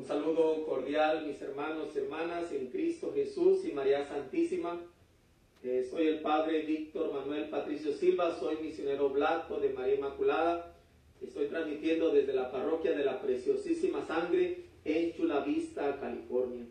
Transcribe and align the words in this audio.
Un 0.00 0.06
saludo 0.06 0.64
cordial, 0.64 1.26
mis 1.26 1.42
hermanos 1.42 1.94
hermanas 1.94 2.50
en 2.52 2.68
Cristo 2.68 3.12
Jesús 3.14 3.66
y 3.66 3.72
María 3.72 4.02
Santísima. 4.02 4.80
Eh, 5.62 5.86
soy 5.90 6.06
el 6.06 6.20
Padre 6.20 6.62
Víctor 6.62 7.12
Manuel 7.12 7.50
Patricio 7.50 7.92
Silva, 7.92 8.34
soy 8.40 8.56
misionero 8.62 9.10
blanco 9.10 9.60
de 9.60 9.74
María 9.74 9.96
Inmaculada. 9.96 10.74
Estoy 11.20 11.48
transmitiendo 11.48 12.12
desde 12.12 12.32
la 12.32 12.50
parroquia 12.50 12.92
de 12.92 13.04
la 13.04 13.20
Preciosísima 13.20 14.06
Sangre 14.06 14.64
en 14.86 15.12
Chula 15.12 15.40
Vista, 15.40 16.00
California. 16.00 16.64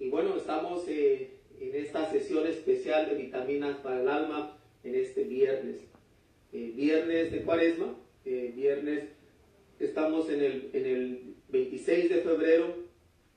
Y 0.00 0.08
bueno, 0.08 0.34
estamos 0.36 0.88
eh, 0.88 1.38
en 1.60 1.76
esta 1.76 2.10
sesión 2.10 2.44
especial 2.48 3.08
de 3.08 3.14
vitaminas 3.14 3.76
para 3.76 4.00
el 4.00 4.08
alma 4.08 4.58
en 4.82 4.96
este 4.96 5.22
viernes. 5.22 5.76
Eh, 6.52 6.72
viernes 6.74 7.30
de 7.30 7.42
cuaresma, 7.44 7.94
viernes, 8.24 9.10
estamos 9.78 10.28
en 10.28 10.42
el, 10.42 10.70
en 10.72 10.86
el 10.86 11.39
26 11.50 12.08
de 12.08 12.20
febrero 12.22 12.74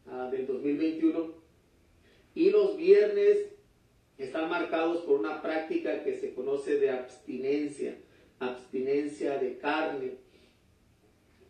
ah, 0.08 0.30
del 0.31 0.48
2021. 0.48 1.34
Y 2.36 2.49
los 2.49 2.77
viernes 2.77 3.53
están 4.17 4.49
marcados 4.49 5.02
por 5.03 5.20
una 5.20 5.41
práctica 5.41 6.03
que 6.03 6.16
se 6.16 6.34
conoce 6.34 6.77
de 6.80 6.91
abstinencia, 6.91 7.98
abstinencia 8.39 9.38
de 9.38 9.58
carne. 9.58 10.12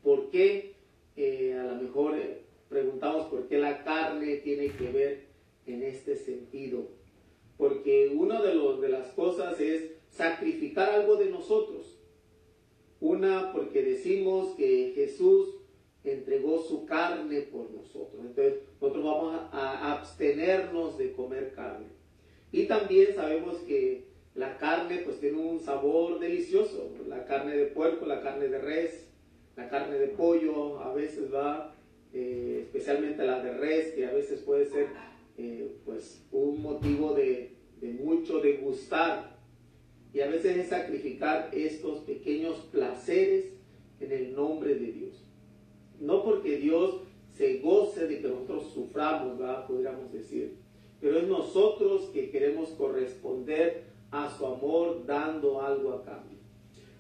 ¿Por 0.02 0.30
qué? 0.30 0.74
Eh, 1.16 1.54
a 1.60 1.64
lo 1.64 1.82
mejor 1.82 2.18
eh, 2.18 2.42
preguntamos 2.70 3.28
por 3.28 3.48
qué 3.48 3.58
la 3.58 3.84
carne 3.84 4.38
tiene 4.38 4.70
que 4.70 4.92
ver 4.92 5.26
en 5.66 5.84
este 5.84 6.16
sentido. 6.16 6.90
Porque 7.58 8.12
una 8.16 8.42
de, 8.42 8.56
de 8.82 8.90
las 8.90 9.10
cosas 9.10 9.60
es 9.60 9.92
sacrificar 10.10 10.90
algo 10.90 11.16
de 11.16 11.30
nosotros. 11.30 12.00
Una 13.00 13.52
porque 13.54 13.84
decimos 13.84 14.56
que 14.56 14.94
Jesús 14.96 15.63
entregó 16.04 16.62
su 16.62 16.86
carne 16.86 17.42
por 17.42 17.72
nosotros. 17.72 18.20
Entonces, 18.26 18.56
nosotros 18.80 19.06
vamos 19.06 19.42
a, 19.52 19.94
abstenernos 19.94 20.98
de 20.98 21.14
comer 21.14 21.54
carne. 21.54 21.88
Y 22.52 22.66
también 22.66 23.16
sabemos 23.16 23.58
que 23.60 24.06
la 24.36 24.58
carne 24.58 24.98
pues 24.98 25.20
tiene 25.20 25.38
un 25.38 25.60
sabor 25.60 26.20
delicioso. 26.20 26.92
La 27.08 27.26
carne 27.26 27.56
de 27.56 27.68
puerco, 27.68 28.06
la 28.06 28.22
carne 28.22 28.48
de 28.48 28.60
res, 28.60 29.08
la 29.56 29.70
carne 29.70 29.98
de 29.98 30.08
pollo, 30.08 30.80
a 30.80 30.94
veces 30.94 31.34
va, 31.34 31.76
eh, 32.14 32.62
especialmente 32.64 33.26
la 33.26 33.42
de 33.42 33.54
res, 33.54 33.94
que 33.94 34.06
a 34.06 34.12
veces 34.12 34.42
puede 34.42 34.66
ser 34.66 34.88
eh, 35.38 35.72
pues 35.86 36.26
un 36.32 36.62
motivo 36.62 37.14
de, 37.14 37.56
de 37.80 37.94
mucho 37.94 38.40
degustar. 38.40 39.34
Y 40.14 40.20
a 40.20 40.28
veces 40.28 40.58
es 40.58 40.68
sacrificar 40.68 41.50
estos 41.54 42.02
pequeños 42.02 42.58
placeres 42.72 43.46
en 44.00 44.12
el 44.12 44.36
nombre 44.36 44.76
de 44.76 44.92
Dios. 44.92 45.23
No 46.04 46.22
porque 46.22 46.58
Dios 46.58 47.02
se 47.38 47.60
goce 47.60 48.08
de 48.08 48.22
que 48.22 48.28
nosotros 48.28 48.72
suframos. 48.74 49.40
Podríamos 49.68 50.12
decir. 50.12 50.58
Pero 51.00 51.18
es 51.18 51.28
nosotros 51.28 52.10
que 52.14 52.30
queremos 52.30 52.70
corresponder 52.72 53.86
a 54.12 54.30
su 54.30 54.46
amor 54.46 55.06
dando 55.06 55.62
algo 55.62 55.94
a 55.94 56.04
cambio. 56.04 56.38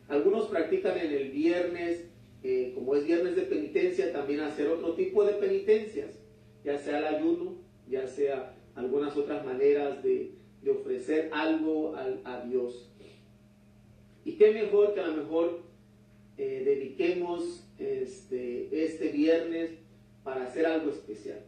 Algunos 0.07 0.47
practican 0.47 0.97
en 0.97 1.11
el 1.11 1.31
viernes, 1.31 2.09
eh, 2.43 2.71
como 2.75 2.95
es 2.95 3.05
viernes 3.05 3.35
de 3.35 3.43
penitencia, 3.43 4.11
también 4.11 4.39
hacer 4.39 4.67
otro 4.69 4.93
tipo 4.93 5.23
de 5.23 5.33
penitencias, 5.33 6.19
ya 6.63 6.77
sea 6.77 6.99
el 6.99 7.15
ayuno, 7.15 7.55
ya 7.89 8.07
sea 8.07 8.55
algunas 8.75 9.15
otras 9.17 9.45
maneras 9.45 10.01
de, 10.03 10.31
ofrecer 10.69 11.29
algo 11.33 11.93
a, 11.95 12.39
Dios. 12.45 12.89
Y 14.23 14.37
qué 14.37 14.51
mejor 14.51 14.93
que 14.93 15.01
a 15.01 15.07
lo 15.07 15.17
mejor 15.17 15.59
eh, 16.37 16.63
dediquemos 16.65 17.67
este, 17.83 18.83
este 18.83 19.09
viernes 19.09 19.71
para 20.23 20.45
hacer 20.45 20.65
algo 20.65 20.89
especial. 20.89 21.39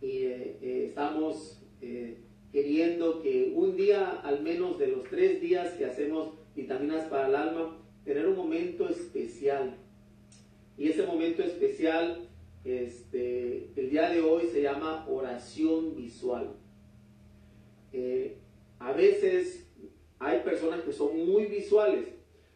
Y 0.00 0.24
eh, 0.24 0.58
eh, 0.60 0.84
estamos 0.88 1.60
eh, 1.80 2.18
queriendo 2.52 3.20
que 3.20 3.52
un 3.54 3.76
día, 3.76 4.20
al 4.20 4.42
menos 4.42 4.78
de 4.78 4.88
los 4.88 5.04
tres 5.04 5.40
días 5.40 5.72
que 5.72 5.86
hacemos 5.86 6.34
vitaminas 6.54 7.08
para 7.08 7.28
el 7.28 7.34
alma, 7.34 7.78
tener 8.04 8.26
un 8.26 8.36
momento 8.36 8.88
especial. 8.88 9.76
Y 10.76 10.88
ese 10.88 11.04
momento 11.04 11.42
especial, 11.42 12.28
este, 12.64 13.70
el 13.74 13.90
día 13.90 14.10
de 14.10 14.20
hoy 14.20 14.46
se 14.52 14.62
llama 14.62 15.06
oración 15.08 15.96
visual. 15.96 16.54
a 18.78 18.92
veces 18.92 19.66
hay 20.18 20.40
personas 20.40 20.82
que 20.82 20.92
son 20.92 21.26
muy 21.26 21.46
visuales, 21.46 22.06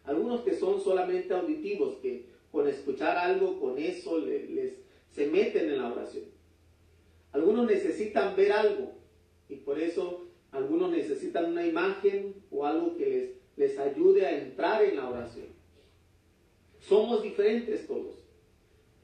algunos 0.03 0.41
que 0.41 0.53
son 0.53 0.79
solamente 0.79 1.33
auditivos, 1.33 1.95
que 1.95 2.32
con 2.53 2.67
escuchar 2.67 3.17
algo, 3.17 3.59
con 3.59 3.79
eso 3.79 4.19
les, 4.19 4.73
se 5.09 5.25
meten 5.25 5.71
en 5.71 5.77
la 5.79 5.91
oración. 5.91 6.25
Algunos 7.31 7.65
necesitan 7.65 8.35
ver 8.35 8.51
algo 8.51 8.93
y 9.49 9.55
por 9.55 9.79
eso 9.79 10.27
algunos 10.51 10.91
necesitan 10.91 11.51
una 11.51 11.65
imagen 11.65 12.35
o 12.51 12.63
algo 12.63 12.95
que 12.95 13.39
les, 13.57 13.71
les 13.71 13.79
ayude 13.79 14.27
a 14.27 14.37
entrar 14.37 14.83
en 14.83 14.97
la 14.97 15.09
oración. 15.09 15.47
Somos 16.79 17.23
diferentes 17.23 17.87
todos. 17.87 18.23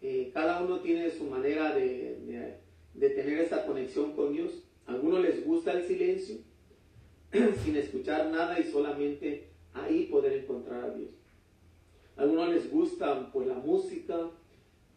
Eh, 0.04 0.30
cada 0.32 0.62
uno 0.64 0.82
tiene 0.82 1.10
su 1.10 1.24
manera 1.24 1.74
de, 1.74 2.60
de, 2.94 3.10
tener 3.10 3.40
esa 3.40 3.66
conexión 3.66 4.14
con 4.14 4.32
Dios. 4.32 4.64
Algunos 4.86 5.24
les 5.24 5.44
gusta 5.44 5.72
el 5.72 5.88
silencio, 5.88 6.36
sin 7.64 7.78
escuchar 7.78 8.30
nada 8.30 8.60
y 8.60 8.66
solamente 8.66 9.48
ahí 9.74 10.06
poder 10.06 10.34
encontrar 10.34 10.84
a 10.84 10.94
Dios 10.94 11.19
algunos 12.20 12.50
les 12.50 12.70
gusta 12.70 13.32
pues 13.32 13.48
la 13.48 13.56
música, 13.56 14.30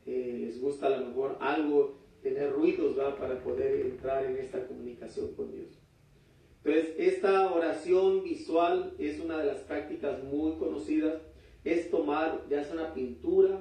eh, 0.06 0.38
les 0.40 0.60
gusta 0.60 0.88
a 0.88 0.90
lo 0.98 1.06
mejor 1.06 1.36
algo, 1.40 1.98
tener 2.20 2.52
ruidos 2.52 2.96
para 3.18 3.42
poder 3.42 3.86
entrar 3.86 4.24
en 4.24 4.36
esta 4.38 4.66
comunicación 4.66 5.32
con 5.34 5.52
Dios. 5.52 5.78
Entonces, 6.64 6.94
esta 6.98 7.52
oración 7.52 8.22
visual 8.22 8.94
es 8.98 9.20
una 9.20 9.38
de 9.38 9.46
las 9.46 9.58
prácticas 9.60 10.22
muy 10.24 10.52
conocidas. 10.56 11.22
Es 11.64 11.90
tomar 11.90 12.44
ya 12.48 12.64
sea 12.64 12.74
una 12.74 12.94
pintura 12.94 13.60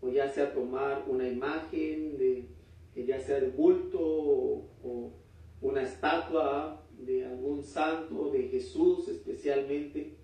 o 0.00 0.08
ya 0.08 0.28
sea 0.28 0.52
tomar 0.52 1.04
una 1.06 1.28
imagen 1.28 2.16
de 2.18 2.48
ya 2.94 3.20
sea 3.20 3.40
de 3.40 3.48
bulto 3.48 3.98
o, 4.00 4.68
o 4.82 5.12
una 5.60 5.82
estatua 5.82 6.86
de 6.98 7.24
algún 7.24 7.62
santo, 7.62 8.30
de 8.30 8.48
Jesús 8.48 9.08
especialmente. 9.08 10.16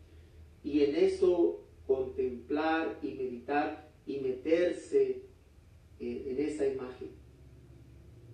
Y 0.62 0.82
en 0.82 0.96
eso 0.96 1.67
contemplar 1.88 2.98
y 3.02 3.14
meditar 3.14 3.90
y 4.04 4.20
meterse 4.20 5.22
en, 5.98 6.38
esa 6.38 6.66
imagen. 6.66 7.08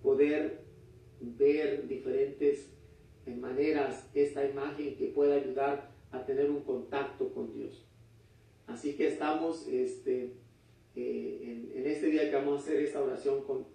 Poder 0.03 0.65
ver 1.21 1.87
diferentes 1.87 2.69
maneras 3.25 4.09
esta 4.13 4.45
imagen 4.47 4.97
que 4.97 5.07
pueda 5.07 5.35
ayudar 5.35 5.89
a 6.11 6.25
tener 6.25 6.51
un 6.51 6.61
contacto 6.61 7.33
con 7.33 7.53
Dios. 7.53 7.87
Así 8.67 8.95
que 8.97 9.07
estamos 9.07 9.67
este, 9.67 10.33
eh, 10.95 11.71
en, 11.75 11.87
este 11.87 12.07
día 12.07 12.29
que 12.29 12.35
vamos 12.35 12.59
a 12.59 12.63
hacer 12.63 12.81
esta 12.81 13.01
oración 13.01 13.41
con, 13.43 13.65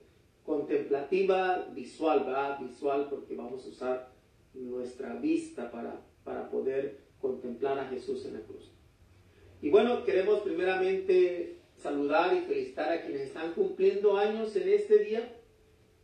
contemplativa 0.45 1.71
visual, 1.75 2.25
¿verdad? 2.25 2.61
Visual 2.61 3.09
porque 3.09 3.35
vamos 3.35 3.65
a 3.65 3.69
usar 3.71 4.13
nuestra 4.53 5.17
vista 5.17 5.71
para, 5.71 6.07
para 6.23 6.51
poder 6.51 7.01
contemplar 7.19 7.79
a 7.79 7.89
Jesús 7.89 8.27
en 8.27 8.35
la 8.35 8.41
cruz. 8.41 8.71
Y 9.62 9.69
bueno, 9.69 10.04
queremos 10.04 10.41
primeramente 10.41 11.56
saludar 11.76 12.34
y 12.34 12.41
felicitar 12.41 12.93
a 12.93 13.03
quienes 13.03 13.22
están 13.22 13.53
cumpliendo 13.53 14.16
años 14.16 14.56
en 14.56 14.69
este 14.71 15.04
día. 15.04 15.37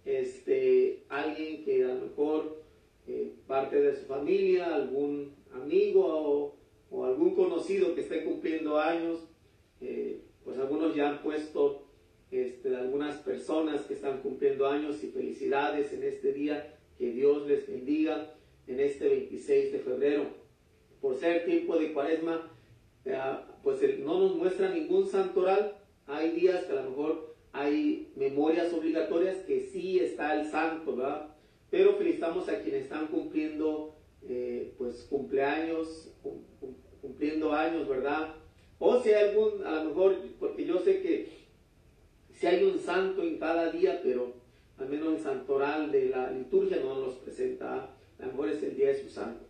Este, 0.04 1.04
alguien 1.08 1.64
que 1.64 1.84
a 1.84 1.88
lo 1.88 2.02
mejor 2.02 2.62
eh, 3.06 3.32
parte 3.46 3.80
de 3.80 3.96
su 3.96 4.04
familia, 4.04 4.74
algún 4.74 5.34
amigo 5.54 6.54
o, 6.90 7.04
algún 7.04 7.34
conocido 7.34 7.94
que 7.94 8.02
esté 8.02 8.24
cumpliendo 8.24 8.78
años, 8.78 9.20
eh, 9.80 10.20
pues 10.44 10.58
algunos 10.58 10.94
ya 10.94 11.10
han 11.10 11.22
puesto 11.22 11.86
este, 12.30 12.76
algunas 12.76 13.16
personas 13.16 13.82
que 13.82 13.94
están 13.94 14.20
cumpliendo 14.20 14.66
años 14.66 15.02
y 15.02 15.08
felicidades 15.08 15.92
en 15.92 16.02
este 16.04 16.32
día, 16.32 16.78
que 16.98 17.12
Dios 17.12 17.46
les 17.46 17.66
bendiga 17.66 18.34
en 18.66 18.80
este 18.80 19.08
26 19.08 19.72
de 19.72 19.78
febrero. 19.78 20.26
Por 21.00 21.16
ser 21.16 21.44
tiempo 21.44 21.78
de 21.78 21.92
cuaresma, 21.92 22.50
pues 23.66 23.80
no 23.98 24.20
nos 24.20 24.36
muestra 24.36 24.70
ningún 24.70 25.08
santoral. 25.08 25.76
Hay 26.06 26.30
días 26.30 26.66
que 26.66 26.72
a 26.72 26.82
lo 26.82 26.90
mejor 26.90 27.34
hay 27.50 28.12
memorias 28.14 28.72
obligatorias 28.72 29.38
que 29.38 29.60
sí 29.60 29.98
está 29.98 30.40
el 30.40 30.48
santo, 30.48 30.94
¿verdad? 30.94 31.34
Pero 31.68 31.96
felicitamos 31.96 32.48
a 32.48 32.62
quienes 32.62 32.84
están 32.84 33.08
cumpliendo, 33.08 33.96
eh, 34.22 34.72
pues, 34.78 35.02
cumpleaños, 35.10 36.12
cumpliendo 37.00 37.52
años, 37.52 37.88
¿verdad? 37.88 38.36
O 38.78 39.00
si 39.00 39.08
hay 39.08 39.30
algún, 39.30 39.66
a 39.66 39.82
lo 39.82 39.84
mejor, 39.86 40.16
porque 40.38 40.64
yo 40.64 40.78
sé 40.78 41.02
que 41.02 41.28
si 42.34 42.46
hay 42.46 42.62
un 42.62 42.78
santo 42.78 43.24
en 43.24 43.36
cada 43.36 43.72
día, 43.72 44.00
pero 44.00 44.34
al 44.78 44.88
menos 44.88 45.14
el 45.14 45.18
santoral 45.18 45.90
de 45.90 46.10
la 46.10 46.30
liturgia 46.30 46.76
no 46.84 47.00
nos 47.00 47.14
presenta, 47.14 47.96
a 48.20 48.26
lo 48.26 48.26
mejor 48.28 48.48
es 48.48 48.62
el 48.62 48.76
día 48.76 48.90
de 48.90 49.02
su 49.02 49.08
santo. 49.08 49.45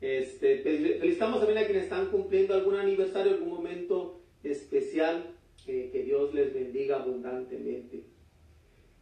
Este, 0.00 0.58
felicitamos 0.58 1.40
también 1.40 1.58
a 1.58 1.66
quienes 1.66 1.84
están 1.84 2.06
cumpliendo 2.10 2.54
algún 2.54 2.76
aniversario, 2.76 3.32
algún 3.32 3.50
momento 3.50 4.20
especial 4.42 5.34
que 5.64 6.02
Dios 6.06 6.32
les 6.32 6.54
bendiga 6.54 6.96
abundantemente. 6.96 8.04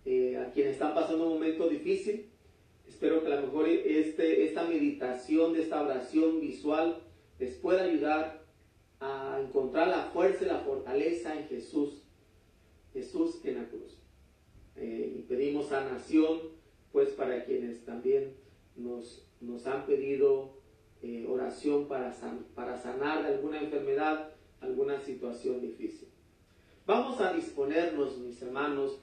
Eh, 0.08 0.37
a 0.37 0.52
quienes 0.52 0.75
están 0.75 0.94
pasando 0.94 1.26
un 1.26 1.34
momento 1.34 1.69
difícil, 1.69 2.31
espero 2.87 3.22
que 3.25 3.32
a 3.32 3.40
lo 3.40 3.48
mejor 3.48 3.69
este, 3.69 4.44
esta 4.44 4.64
meditación 4.64 5.56
esta 5.56 5.82
oración 5.82 6.40
visual 6.40 7.02
les 7.40 7.54
pueda 7.56 7.82
ayudar 7.82 8.46
a 9.00 9.40
encontrar 9.44 9.88
la 9.88 10.04
fuerza 10.12 10.44
y 10.44 10.46
la 10.46 10.60
fortaleza 10.60 11.37
en 11.37 11.48
Jesús, 11.48 12.04
Jesús 12.93 13.40
en 13.44 13.56
la 13.56 13.69
cruz. 13.69 13.98
Eh, 14.76 15.16
y 15.19 15.22
pedimos 15.22 15.70
sanación, 15.70 16.38
pues 16.93 17.10
para 17.10 17.44
quienes 17.44 17.84
también 17.84 18.37
nos, 18.76 19.26
nos 19.40 19.66
han 19.66 19.87
pedido 19.87 20.56
eh, 21.02 21.26
oración 21.28 21.88
para, 21.88 22.12
sanar 22.12 23.26
alguna 23.26 23.60
enfermedad, 23.60 24.31
alguna 24.60 25.00
situación 25.00 25.60
difícil. 25.60 26.08
Vamos 26.87 27.20
a 27.20 27.32
disponernos, 27.32 28.19
mis 28.19 28.40
hermanos. 28.43 29.00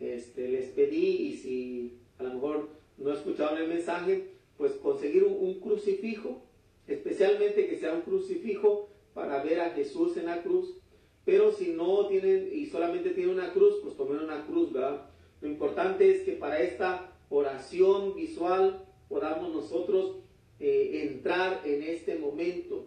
Este, 0.00 0.48
les 0.48 0.70
pedí, 0.70 1.28
y 1.28 1.36
si 1.36 1.98
a 2.18 2.24
lo 2.24 2.34
mejor 2.34 2.68
no 2.98 3.12
escucharon 3.12 3.58
el 3.58 3.68
mensaje, 3.68 4.34
pues 4.56 4.72
conseguir 4.72 5.24
un, 5.24 5.60
crucifijo, 5.60 6.42
especialmente 6.86 7.68
que 7.68 7.78
sea 7.78 7.94
un 7.94 8.02
crucifijo 8.02 8.88
para 9.14 9.42
ver 9.42 9.60
a 9.60 9.70
Jesús 9.70 10.16
en 10.16 10.26
la 10.26 10.42
cruz. 10.42 10.76
Pero 11.24 11.52
si 11.52 11.72
no 11.72 12.06
tienen 12.06 12.50
y 12.52 12.66
solamente 12.66 13.10
tienen 13.10 13.34
una 13.34 13.52
cruz, 13.52 13.76
pues 13.82 13.96
tomen 13.96 14.18
una 14.18 14.46
cruz, 14.46 14.72
¿verdad? 14.72 15.06
Lo 15.40 15.48
importante 15.48 16.10
es 16.10 16.22
que 16.22 16.32
para 16.32 16.60
esta 16.60 17.12
oración 17.30 18.14
visual 18.14 18.84
podamos 19.08 19.54
nosotros 19.54 20.23
eh, 20.66 21.02
entrar 21.10 21.60
en 21.66 21.82
este 21.82 22.16
momento. 22.16 22.86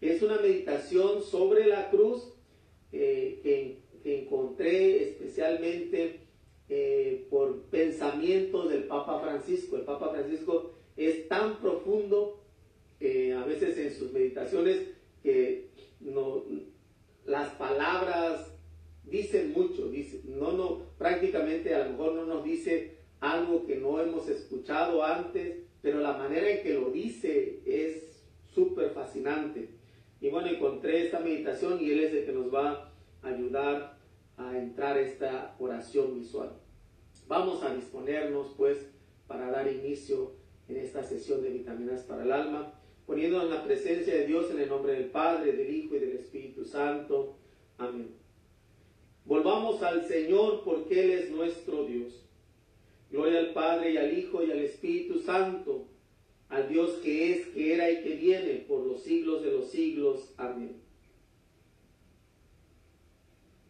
Es 0.00 0.22
una 0.22 0.40
meditación 0.40 1.24
sobre 1.24 1.66
la 1.66 1.90
cruz 1.90 2.22
eh, 2.92 3.40
que, 3.42 3.80
encontré 4.04 5.02
especialmente 5.02 6.20
eh, 6.68 7.26
por 7.28 7.62
pensamiento 7.62 8.68
del 8.68 8.84
Papa 8.84 9.18
Francisco. 9.18 9.74
El 9.74 9.82
Papa 9.82 10.10
Francisco 10.10 10.70
es 10.96 11.26
tan 11.26 11.60
profundo 11.60 12.44
a 13.00 13.44
veces 13.44 13.76
en 13.76 13.92
sus 13.92 14.12
meditaciones 14.12 14.78
que 15.20 15.70
no, 15.98 16.44
las 17.26 17.50
palabras 17.54 18.54
dicen 19.02 19.52
mucho, 19.52 19.90
no, 20.26 20.52
no, 20.52 20.82
prácticamente 20.96 21.74
a 21.74 21.86
lo 21.86 21.90
mejor 21.90 22.12
no 22.14 22.24
nos 22.24 22.44
dice 22.44 22.98
algo 23.18 23.66
que 23.66 23.76
no 23.76 24.00
hemos 24.00 24.28
escuchado 24.28 25.02
antes, 25.02 25.69
pero 25.82 26.00
la 26.00 26.16
manera 26.16 26.50
en 26.50 26.62
que 26.62 26.74
lo 26.74 26.90
dice 26.90 27.60
es 27.64 28.22
súper 28.52 28.90
fascinante. 28.90 29.68
Y 30.20 30.28
bueno, 30.28 30.48
encontré 30.48 31.04
esta 31.04 31.20
meditación 31.20 31.78
y 31.80 31.90
él 31.90 32.00
es 32.00 32.12
el 32.12 32.26
que 32.26 32.32
nos 32.32 32.52
va 32.52 32.92
a 33.22 33.28
ayudar 33.28 33.98
a 34.36 34.58
entrar 34.58 34.98
esta 34.98 35.56
oración 35.58 36.14
visual. 36.18 36.52
Vamos 37.26 37.62
a 37.62 37.74
disponernos 37.74 38.48
pues 38.56 38.90
para 39.26 39.50
dar 39.50 39.70
inicio 39.72 40.32
en 40.68 40.76
esta 40.76 41.02
sesión 41.02 41.42
de 41.42 41.50
vitaminas 41.50 42.02
para 42.02 42.24
el 42.24 42.32
alma, 42.32 42.74
poniéndonos 43.06 43.46
en 43.46 43.54
la 43.54 43.64
presencia 43.64 44.14
de 44.14 44.26
Dios 44.26 44.50
en 44.50 44.60
el 44.60 44.68
nombre 44.68 44.92
del 44.92 45.06
Padre, 45.06 45.52
del 45.52 45.74
Hijo 45.74 45.96
y 45.96 46.00
del 46.00 46.16
Espíritu 46.18 46.64
Santo. 46.64 47.36
Amén. 47.78 48.14
Volvamos 49.24 49.82
al 49.82 50.06
Señor 50.06 50.62
porque 50.64 51.04
Él 51.04 51.10
es 51.10 51.30
nuestro 51.30 51.84
Dios. 51.84 52.29
Gloria 53.10 53.40
al 53.40 53.52
Padre 53.52 53.92
y 53.92 53.96
al 53.96 54.16
Hijo 54.16 54.44
y 54.44 54.50
al 54.50 54.60
Espíritu 54.60 55.18
Santo, 55.18 55.88
al 56.48 56.68
Dios 56.68 57.00
que 57.02 57.32
es, 57.32 57.46
que 57.48 57.74
era 57.74 57.90
y 57.90 58.02
que 58.02 58.14
viene 58.14 58.64
por 58.68 58.86
los 58.86 59.02
siglos 59.02 59.42
de 59.42 59.50
los 59.50 59.70
siglos. 59.70 60.32
Amén. 60.36 60.80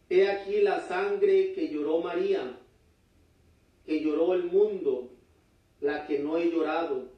He 0.09 0.29
aquí 0.29 0.61
la 0.61 0.81
sangre 0.87 1.53
que 1.53 1.69
lloró 1.69 2.01
María, 2.01 2.59
que 3.85 4.01
lloró 4.01 4.33
el 4.33 4.43
mundo, 4.43 5.09
la 5.79 6.05
que 6.05 6.19
no 6.19 6.37
he 6.37 6.51
llorado, 6.51 7.09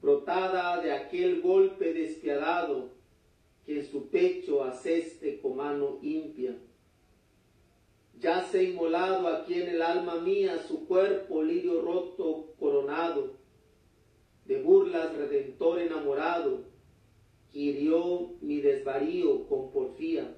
brotada 0.00 0.80
de 0.80 0.92
aquel 0.92 1.40
golpe 1.40 1.92
despiadado 1.92 2.90
que 3.64 3.78
en 3.78 3.86
su 3.90 4.08
pecho 4.10 4.62
aseste 4.62 5.40
con 5.40 5.56
mano 5.56 5.98
impia 6.02 6.54
Yace 8.24 8.64
inmolado 8.64 9.28
aquí 9.28 9.52
en 9.52 9.68
el 9.68 9.82
alma 9.82 10.14
mía 10.14 10.56
su 10.66 10.86
cuerpo 10.86 11.42
lirio 11.42 11.82
roto 11.82 12.54
coronado, 12.58 13.34
de 14.46 14.62
burlas 14.62 15.14
redentor 15.14 15.78
enamorado, 15.80 16.64
hirió 17.52 18.32
mi 18.40 18.62
desvarío 18.62 19.46
con 19.46 19.70
porfía. 19.70 20.34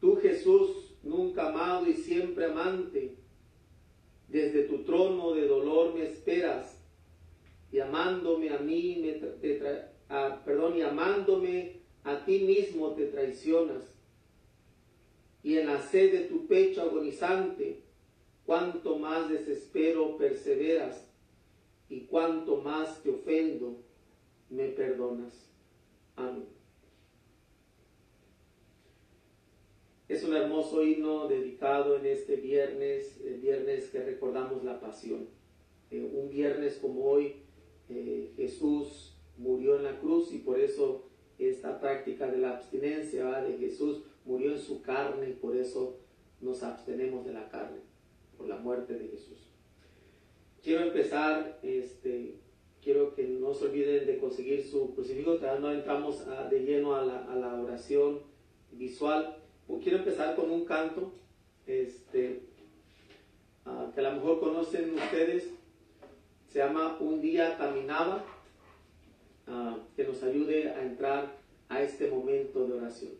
Tú 0.00 0.16
Jesús, 0.16 0.96
nunca 1.04 1.50
amado 1.50 1.86
y 1.86 1.94
siempre 1.94 2.46
amante, 2.46 3.14
desde 4.26 4.64
tu 4.64 4.82
trono 4.82 5.34
de 5.34 5.46
dolor 5.46 5.94
me 5.94 6.02
esperas, 6.02 6.84
y 7.70 7.78
amándome 7.78 8.50
a 8.50 8.58
mí, 8.58 8.98
me 9.00 9.12
perdón, 10.44 10.78
y 10.78 10.82
amándome 10.82 11.82
a 12.02 12.24
ti 12.24 12.40
mismo 12.40 12.94
te 12.94 13.06
traicionas 13.06 13.89
y 15.42 15.56
en 15.56 15.66
la 15.66 15.80
sed 15.80 16.12
de 16.12 16.20
tu 16.26 16.46
pecho 16.46 16.82
agonizante, 16.82 17.82
cuanto 18.44 18.98
más 18.98 19.28
desespero 19.28 20.16
perseveras 20.16 21.06
y 21.88 22.02
cuanto 22.02 22.58
más 22.58 23.02
te 23.02 23.10
ofendo, 23.10 23.82
me 24.50 24.68
perdonas. 24.68 25.50
Amén. 26.16 26.60
Es 30.08 30.24
un 30.24 30.34
hermoso 30.34 30.82
himno 30.82 31.28
dedicado 31.28 31.96
en 31.96 32.04
este 32.04 32.34
viernes, 32.34 33.20
el 33.24 33.40
viernes 33.40 33.90
que 33.90 34.02
recordamos 34.02 34.64
la 34.64 34.80
pasión. 34.80 35.28
Eh, 35.92 36.02
un 36.02 36.30
viernes 36.30 36.78
como 36.78 37.04
hoy, 37.04 37.36
eh, 37.88 38.32
Jesús 38.36 39.16
murió 39.36 39.76
en 39.76 39.84
la 39.84 40.00
cruz 40.00 40.32
y 40.32 40.38
por 40.38 40.58
eso 40.58 41.04
esta 41.38 41.80
práctica 41.80 42.26
de 42.26 42.38
la 42.38 42.56
abstinencia 42.56 43.40
de 43.40 43.56
Jesús 43.58 44.02
murió 44.24 44.52
en 44.52 44.58
su 44.58 44.82
carne 44.82 45.30
y 45.30 45.32
por 45.32 45.56
eso 45.56 45.98
nos 46.40 46.62
abstenemos 46.62 47.24
de 47.24 47.32
la 47.32 47.48
carne, 47.48 47.80
por 48.36 48.48
la 48.48 48.56
muerte 48.56 48.94
de 48.94 49.08
Jesús. 49.08 49.38
Quiero 50.62 50.82
empezar, 50.84 51.58
este, 51.62 52.36
quiero 52.82 53.14
que 53.14 53.24
no 53.24 53.54
se 53.54 53.66
olviden 53.66 54.06
de 54.06 54.18
conseguir 54.18 54.66
su 54.66 54.94
crucifijo, 54.94 55.36
todavía 55.36 55.60
no 55.60 55.72
entramos 55.72 56.22
de 56.50 56.60
lleno 56.60 56.94
a 56.94 57.04
la, 57.04 57.60
oración 57.60 58.20
visual. 58.72 59.36
Quiero 59.82 59.98
empezar 59.98 60.34
con 60.34 60.50
un 60.50 60.64
canto 60.64 61.12
este, 61.66 62.42
ah, 63.64 63.90
que 63.94 64.00
a 64.00 64.10
lo 64.10 64.12
mejor 64.16 64.40
conocen 64.40 64.94
ustedes, 64.94 65.48
se 66.48 66.58
llama 66.58 66.98
Un 67.00 67.20
día 67.20 67.56
caminaba, 67.56 68.24
ah, 69.46 69.78
que 69.96 70.04
nos 70.04 70.22
ayude 70.22 70.70
a 70.70 70.82
entrar 70.82 71.38
a 71.68 71.82
este 71.82 72.10
momento 72.10 72.66
de 72.66 72.74
oración. 72.74 73.19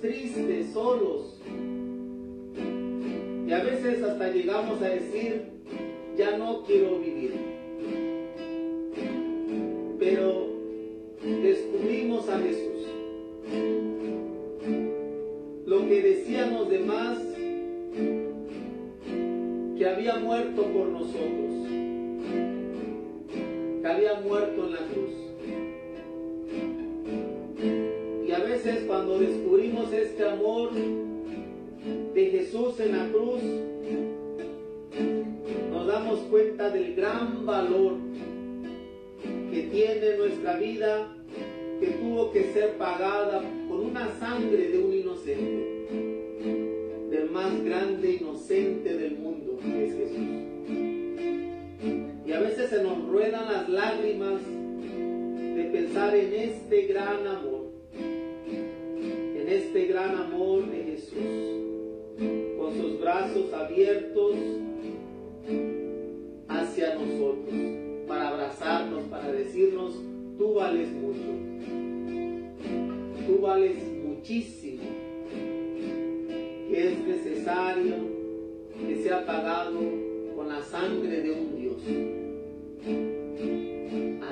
tristes, 0.00 0.72
solos. 0.72 1.40
Y 3.46 3.52
a 3.52 3.62
veces 3.64 4.02
hasta 4.02 4.30
llegamos 4.30 4.80
a 4.80 4.88
decir, 4.88 5.50
ya 6.16 6.36
no 6.36 6.62
quiero 6.64 6.98
vivir. 7.00 7.59
Vida, 40.60 41.08
que 41.80 41.86
tuvo 41.86 42.30
que 42.30 42.52
ser 42.52 42.76
pagada 42.76 43.42
con 43.68 43.80
una 43.86 44.10
sangre 44.18 44.68
de 44.68 44.78
un 44.78 44.92
inocente, 44.92 45.86
del 47.10 47.30
más 47.30 47.64
grande 47.64 48.18
inocente 48.20 48.96
del 48.96 49.16
mundo, 49.18 49.58
que 49.62 49.86
es 49.86 49.94
Jesús. 49.94 50.18
Y 52.26 52.32
a 52.32 52.40
veces 52.40 52.68
se 52.70 52.82
nos 52.82 53.08
ruedan 53.08 53.50
las 53.50 53.68
lágrimas 53.68 54.42
de 54.44 55.70
pensar 55.72 56.14
en 56.14 56.32
este 56.34 56.82
gran 56.86 57.26
amor, 57.26 57.70
en 57.94 59.48
este 59.48 59.86
gran 59.86 60.14
amor 60.16 60.70
de 60.70 60.84
Jesús, 60.84 61.16
con 62.58 62.74
sus 62.74 63.00
brazos 63.00 63.52
abiertos 63.54 64.36
hacia 66.48 66.94
nosotros, 66.94 67.54
para 68.06 68.28
abrazarnos, 68.28 69.04
para 69.04 69.32
decirnos, 69.32 69.94
tú 70.40 70.54
vales 70.54 70.90
mucho, 70.92 71.20
tú 73.26 73.42
vales 73.42 73.76
muchísimo, 74.02 74.84
que 76.66 76.92
es 76.92 76.98
necesario 77.06 77.94
que 78.86 79.02
sea 79.02 79.26
pagado 79.26 79.78
con 80.34 80.48
la 80.48 80.62
sangre 80.62 81.20
de 81.20 81.30
un 81.32 81.56
Dios. 81.56 81.76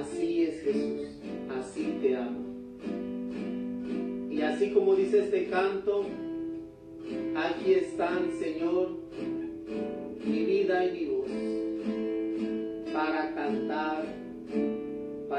Así 0.01 0.45
es 0.45 0.63
Jesús, 0.63 1.09
así 1.61 1.99
te 2.01 2.17
amo. 2.17 2.47
Y 4.31 4.41
así 4.41 4.71
como 4.71 4.95
dice 4.95 5.25
este 5.25 5.51
canto, 5.51 6.07
aquí 7.37 7.75
están, 7.75 8.31
Señor, 8.41 8.93
mi 10.25 10.45
vida 10.47 10.87
y 10.87 10.93
mi 10.93 11.05
voz, 11.05 12.95
para 12.95 13.35
cantar, 13.35 14.28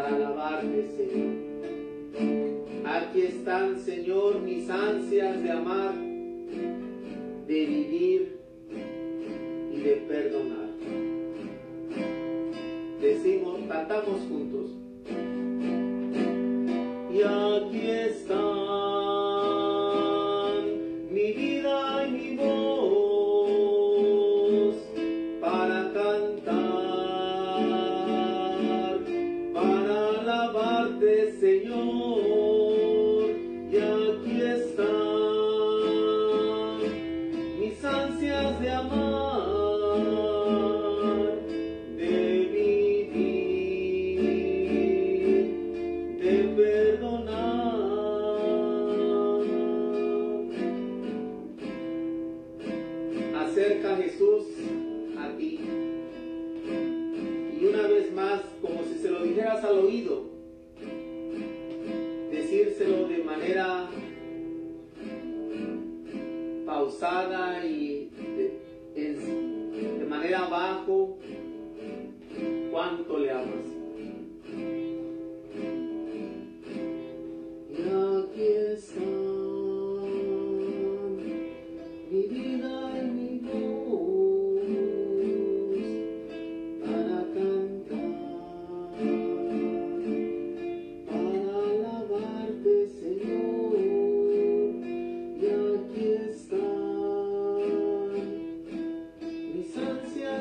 alabarte, 0.09 0.87
Señor. 0.97 1.49
Aquí 2.85 3.21
están, 3.21 3.79
Señor, 3.79 4.41
mis 4.41 4.69
ansias 4.69 5.41
de 5.43 5.51
amar, 5.51 5.93
de 7.47 7.65
vivir 7.65 8.39
y 9.71 9.79
de 9.79 9.95
perdonar. 10.07 10.69
Decimos, 13.01 13.59
cantamos 13.67 14.19
juntos. 14.27 14.71
Y 17.11 17.21
aquí 17.21 17.89
están 17.89 18.48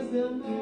ansias 0.09 0.43
de 0.43 0.58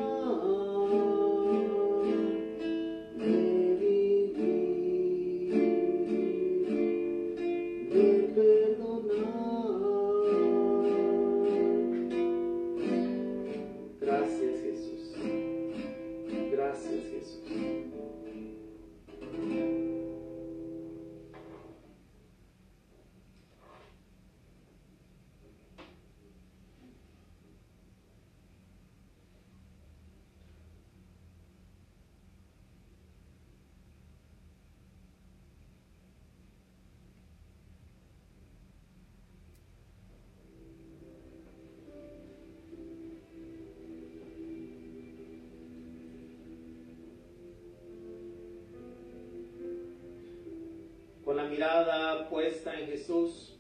mirada 51.57 52.29
puesta 52.29 52.79
en 52.79 52.87
Jesús, 52.89 53.59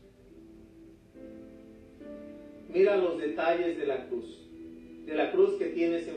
mira 2.68 2.98
los 2.98 3.18
detalles 3.18 3.78
de 3.78 3.86
la 3.86 4.06
cruz, 4.06 4.50
de 5.06 5.14
la 5.14 5.32
cruz 5.32 5.56
que 5.56 5.68
tienes 5.68 6.06
enfrente 6.06 6.15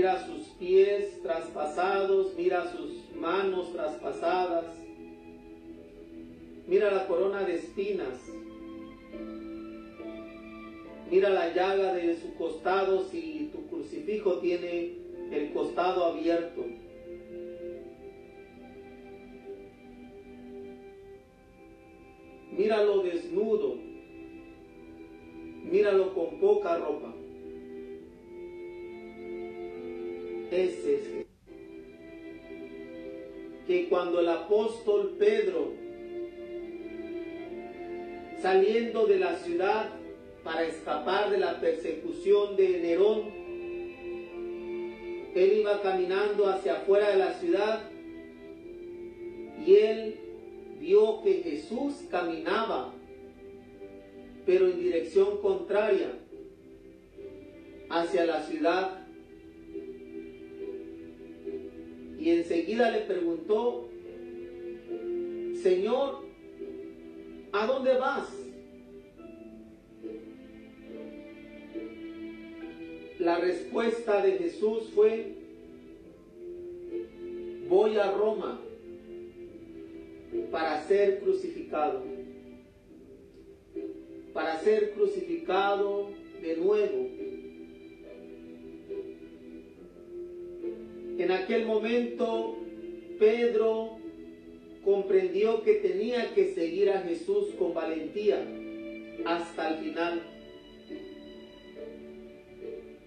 Mira 0.00 0.24
sus 0.24 0.46
pies 0.58 1.20
traspasados, 1.22 2.32
mira 2.34 2.72
sus 2.72 3.14
manos 3.16 3.70
traspasadas. 3.74 4.64
Mira 6.66 6.90
la 6.90 7.06
corona 7.06 7.42
de 7.42 7.56
espinas. 7.56 8.18
Mira 11.10 11.28
la 11.28 11.52
llaga 11.52 11.92
de 11.92 12.16
su 12.16 12.34
costado 12.36 13.04
si 13.10 13.50
tu 13.52 13.66
crucifijo 13.66 14.38
tiene 14.38 14.94
el 15.32 15.52
costado 15.52 16.06
abierto. 16.06 16.64
Míralo 22.52 23.02
desnudo. 23.02 23.76
Míralo 25.70 26.14
con 26.14 26.40
poca 26.40 26.78
ropa. 26.78 27.19
Ese 30.50 30.94
es 30.94 31.26
que 33.66 33.88
cuando 33.88 34.20
el 34.20 34.28
apóstol 34.28 35.16
Pedro, 35.18 35.72
saliendo 38.42 39.06
de 39.06 39.18
la 39.18 39.36
ciudad 39.36 39.90
para 40.42 40.64
escapar 40.64 41.30
de 41.30 41.38
la 41.38 41.60
persecución 41.60 42.56
de 42.56 42.80
Nerón, 42.80 43.40
él 45.34 45.58
iba 45.60 45.80
caminando 45.82 46.48
hacia 46.48 46.78
afuera 46.78 47.10
de 47.10 47.16
la 47.16 47.34
ciudad 47.34 47.82
y 49.64 49.74
él 49.76 50.18
vio 50.80 51.22
que 51.22 51.34
Jesús 51.34 51.94
caminaba, 52.10 52.92
pero 54.46 54.66
en 54.66 54.80
dirección 54.80 55.40
contraria 55.40 56.12
hacia 57.88 58.24
la 58.24 58.42
ciudad. 58.42 58.99
Y 62.20 62.30
enseguida 62.30 62.90
le 62.90 63.00
preguntó, 63.00 63.88
Señor, 65.62 66.20
¿a 67.52 67.66
dónde 67.66 67.96
vas? 67.96 68.28
La 73.18 73.38
respuesta 73.38 74.22
de 74.22 74.32
Jesús 74.32 74.90
fue, 74.94 75.34
voy 77.68 77.96
a 77.96 78.12
Roma 78.12 78.60
para 80.50 80.82
ser 80.86 81.20
crucificado, 81.20 82.02
para 84.34 84.60
ser 84.60 84.92
crucificado 84.92 86.10
de 86.42 86.56
nuevo. 86.58 87.29
En 91.20 91.30
aquel 91.32 91.66
momento 91.66 92.56
Pedro 93.18 93.98
comprendió 94.82 95.62
que 95.62 95.74
tenía 95.74 96.32
que 96.32 96.54
seguir 96.54 96.88
a 96.88 97.02
Jesús 97.02 97.48
con 97.58 97.74
valentía 97.74 98.42
hasta 99.26 99.68
el 99.68 99.84
final. 99.84 100.22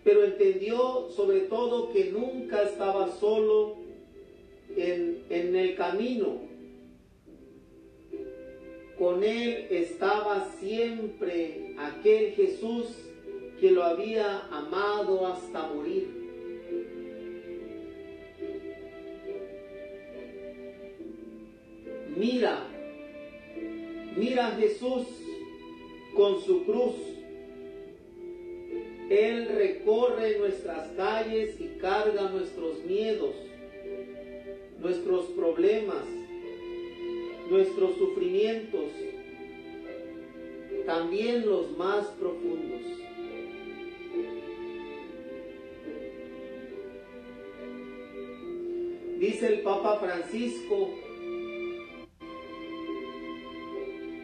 Pero 0.03 0.25
entendió 0.25 1.09
sobre 1.09 1.39
todo 1.39 1.91
que 1.91 2.11
nunca 2.11 2.61
estaba 2.61 3.11
solo 3.13 3.77
en, 4.77 5.23
en 5.31 5.55
el 5.55 5.73
camino, 5.73 6.37
con 8.99 9.23
él 9.23 9.65
estaba 9.71 10.51
siempre 10.59 11.73
aquel 11.79 12.33
Jesús 12.33 12.95
que 13.59 13.71
lo 13.71 13.83
había 13.83 14.41
amado 14.51 15.25
hasta 15.25 15.67
morir. 15.69 16.12
Mira, 22.23 22.57
mira 24.15 24.47
a 24.47 24.51
Jesús 24.51 25.05
con 26.15 26.39
su 26.39 26.63
cruz. 26.63 26.95
Él 29.09 29.49
recorre 29.49 30.37
nuestras 30.37 30.87
calles 30.95 31.59
y 31.59 31.77
carga 31.81 32.29
nuestros 32.29 32.81
miedos, 32.85 33.35
nuestros 34.79 35.25
problemas, 35.31 36.05
nuestros 37.49 37.97
sufrimientos, 37.97 38.89
también 40.85 41.45
los 41.45 41.77
más 41.77 42.05
profundos. 42.21 42.83
Dice 49.19 49.47
el 49.47 49.59
Papa 49.59 49.99
Francisco, 49.99 50.89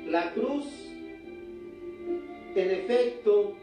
la 0.09 0.33
cruz, 0.33 0.65
en 2.55 2.71
efecto, 2.71 3.55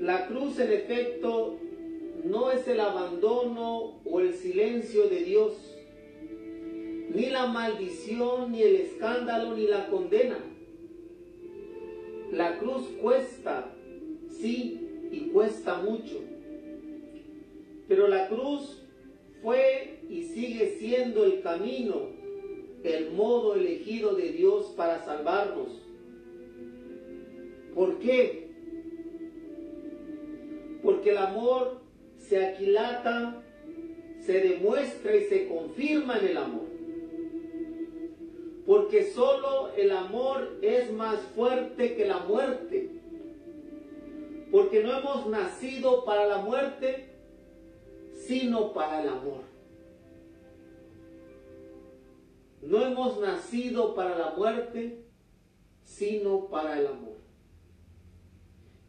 La 0.00 0.26
cruz 0.26 0.58
en 0.58 0.72
efecto 0.72 1.58
no 2.24 2.50
es 2.50 2.66
el 2.66 2.80
abandono 2.80 4.00
o 4.06 4.20
el 4.20 4.32
silencio 4.32 5.06
de 5.06 5.24
Dios, 5.24 5.52
ni 7.14 7.26
la 7.26 7.48
maldición, 7.48 8.52
ni 8.52 8.62
el 8.62 8.76
escándalo, 8.76 9.54
ni 9.54 9.66
la 9.66 9.88
condena. 9.88 10.47
La 12.38 12.58
cruz 12.58 12.86
cuesta, 13.02 13.74
sí, 14.40 14.80
y 15.12 15.28
cuesta 15.32 15.82
mucho. 15.82 16.20
Pero 17.86 18.08
la 18.08 18.28
cruz 18.28 18.82
fue 19.42 19.98
y 20.08 20.22
sigue 20.22 20.76
siendo 20.78 21.24
el 21.24 21.42
camino, 21.42 22.10
el 22.82 23.10
modo 23.10 23.54
elegido 23.54 24.14
de 24.14 24.30
Dios 24.30 24.72
para 24.76 25.04
salvarnos. 25.04 25.82
¿Por 27.74 27.98
qué? 27.98 28.48
porque 30.88 31.10
el 31.10 31.18
amor 31.18 31.80
se 32.16 32.44
aquilata, 32.46 33.42
se 34.20 34.40
demuestra 34.40 35.16
y 35.16 35.24
se 35.24 35.48
confirma 35.48 36.18
en 36.18 36.26
el 36.28 36.36
amor. 36.36 36.67
Porque 38.68 39.12
solo 39.12 39.72
el 39.78 39.90
amor 39.92 40.58
es 40.60 40.92
más 40.92 41.18
fuerte 41.34 41.96
que 41.96 42.04
la 42.04 42.18
muerte. 42.18 42.90
Porque 44.50 44.82
no 44.82 44.98
hemos 44.98 45.26
nacido 45.26 46.04
para 46.04 46.26
la 46.26 46.42
muerte, 46.42 47.08
sino 48.12 48.74
para 48.74 49.00
el 49.02 49.08
amor. 49.08 49.40
No 52.60 52.84
hemos 52.84 53.18
nacido 53.20 53.94
para 53.94 54.18
la 54.18 54.34
muerte, 54.36 55.02
sino 55.82 56.48
para 56.48 56.78
el 56.78 56.88
amor. 56.88 57.16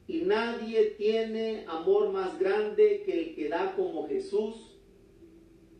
Y 0.08 0.24
nadie 0.24 0.88
tiene 0.98 1.64
amor 1.70 2.10
más 2.10 2.38
grande 2.38 3.04
que 3.06 3.18
el 3.18 3.34
que 3.34 3.48
da 3.48 3.74
como 3.78 4.10
Jesús 4.10 4.78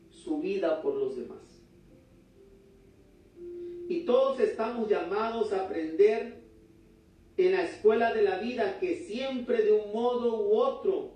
su 0.10 0.40
vida 0.40 0.82
por 0.82 0.96
los 0.96 1.18
demás. 1.18 1.49
Y 3.90 4.02
todos 4.02 4.40
estamos 4.40 4.88
llamados 4.88 5.52
a 5.52 5.66
aprender 5.66 6.44
en 7.38 7.52
la 7.54 7.64
escuela 7.64 8.14
de 8.14 8.22
la 8.22 8.38
vida 8.38 8.80
que 8.80 8.98
siempre 8.98 9.64
de 9.64 9.72
un 9.72 9.92
modo 9.92 10.48
u 10.48 10.54
otro 10.54 11.14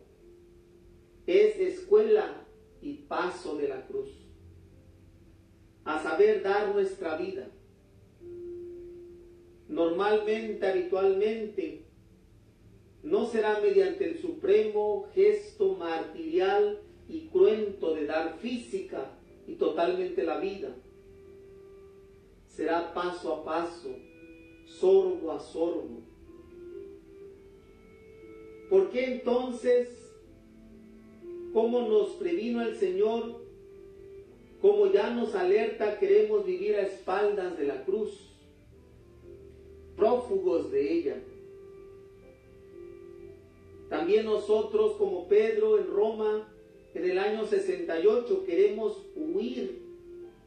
es 1.28 1.60
escuela 1.60 2.48
y 2.82 2.94
paso 2.94 3.58
de 3.58 3.68
la 3.68 3.86
cruz. 3.86 4.10
A 5.86 6.02
saber 6.02 6.42
dar 6.42 6.74
nuestra 6.74 7.16
vida. 7.16 7.48
Normalmente, 9.68 10.66
habitualmente, 10.66 11.86
no 13.04 13.28
será 13.28 13.60
mediante 13.62 14.10
el 14.10 14.18
supremo 14.20 15.10
gesto 15.14 15.76
martirial 15.76 16.80
y 17.08 17.28
cruento 17.28 17.94
de 17.94 18.08
dar 18.08 18.40
física 18.40 19.12
y 19.46 19.58
totalmente 19.58 20.24
la 20.24 20.40
vida. 20.40 20.76
Será 22.56 22.94
paso 22.94 23.34
a 23.34 23.44
paso, 23.44 23.90
sorbo 24.66 25.32
a 25.32 25.40
sorbo. 25.40 26.02
¿Por 28.70 28.92
qué 28.92 29.06
entonces, 29.06 29.90
como 31.52 31.88
nos 31.88 32.10
previno 32.12 32.62
el 32.62 32.76
Señor, 32.76 33.42
como 34.62 34.92
ya 34.92 35.10
nos 35.10 35.34
alerta, 35.34 35.98
queremos 35.98 36.46
vivir 36.46 36.76
a 36.76 36.84
espaldas 36.84 37.58
de 37.58 37.66
la 37.66 37.84
cruz, 37.86 38.30
prófugos 39.98 40.72
de 40.72 40.94
ella? 40.94 41.24
También 43.90 44.26
nosotros, 44.26 44.94
como 44.98 45.28
Pedro 45.28 45.80
en 45.80 45.88
Roma, 45.88 46.48
en 46.94 47.10
el 47.10 47.18
año 47.18 47.48
68, 47.48 48.44
queremos 48.46 49.04
huir 49.16 49.82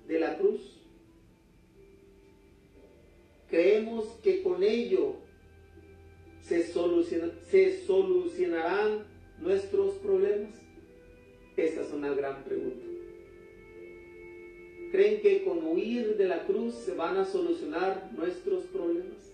de 0.06 0.20
la 0.20 0.38
cruz. 0.38 0.75
Creemos 3.76 4.06
que 4.22 4.42
con 4.42 4.62
ello 4.62 5.16
se, 6.40 6.62
se 6.62 7.84
solucionarán 7.84 9.04
nuestros 9.38 9.96
problemas. 9.96 10.54
Esa 11.58 11.82
es 11.82 11.92
una 11.92 12.08
gran 12.14 12.42
pregunta. 12.44 12.86
¿Creen 14.92 15.20
que 15.20 15.44
con 15.44 15.62
huir 15.66 16.16
de 16.16 16.24
la 16.24 16.46
cruz 16.46 16.74
se 16.74 16.94
van 16.94 17.18
a 17.18 17.26
solucionar 17.26 18.10
nuestros 18.16 18.64
problemas? 18.64 19.32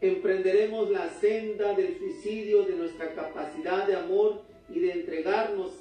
emprenderemos 0.00 0.90
la 0.90 1.10
senda 1.20 1.74
del 1.74 1.96
suicidio 1.96 2.64
de 2.64 2.74
nuestra 2.74 3.14
capacidad 3.14 3.86
de 3.86 3.94
amor 3.94 4.42
y 4.68 4.80
de 4.80 4.90
entregarnos 4.90 5.74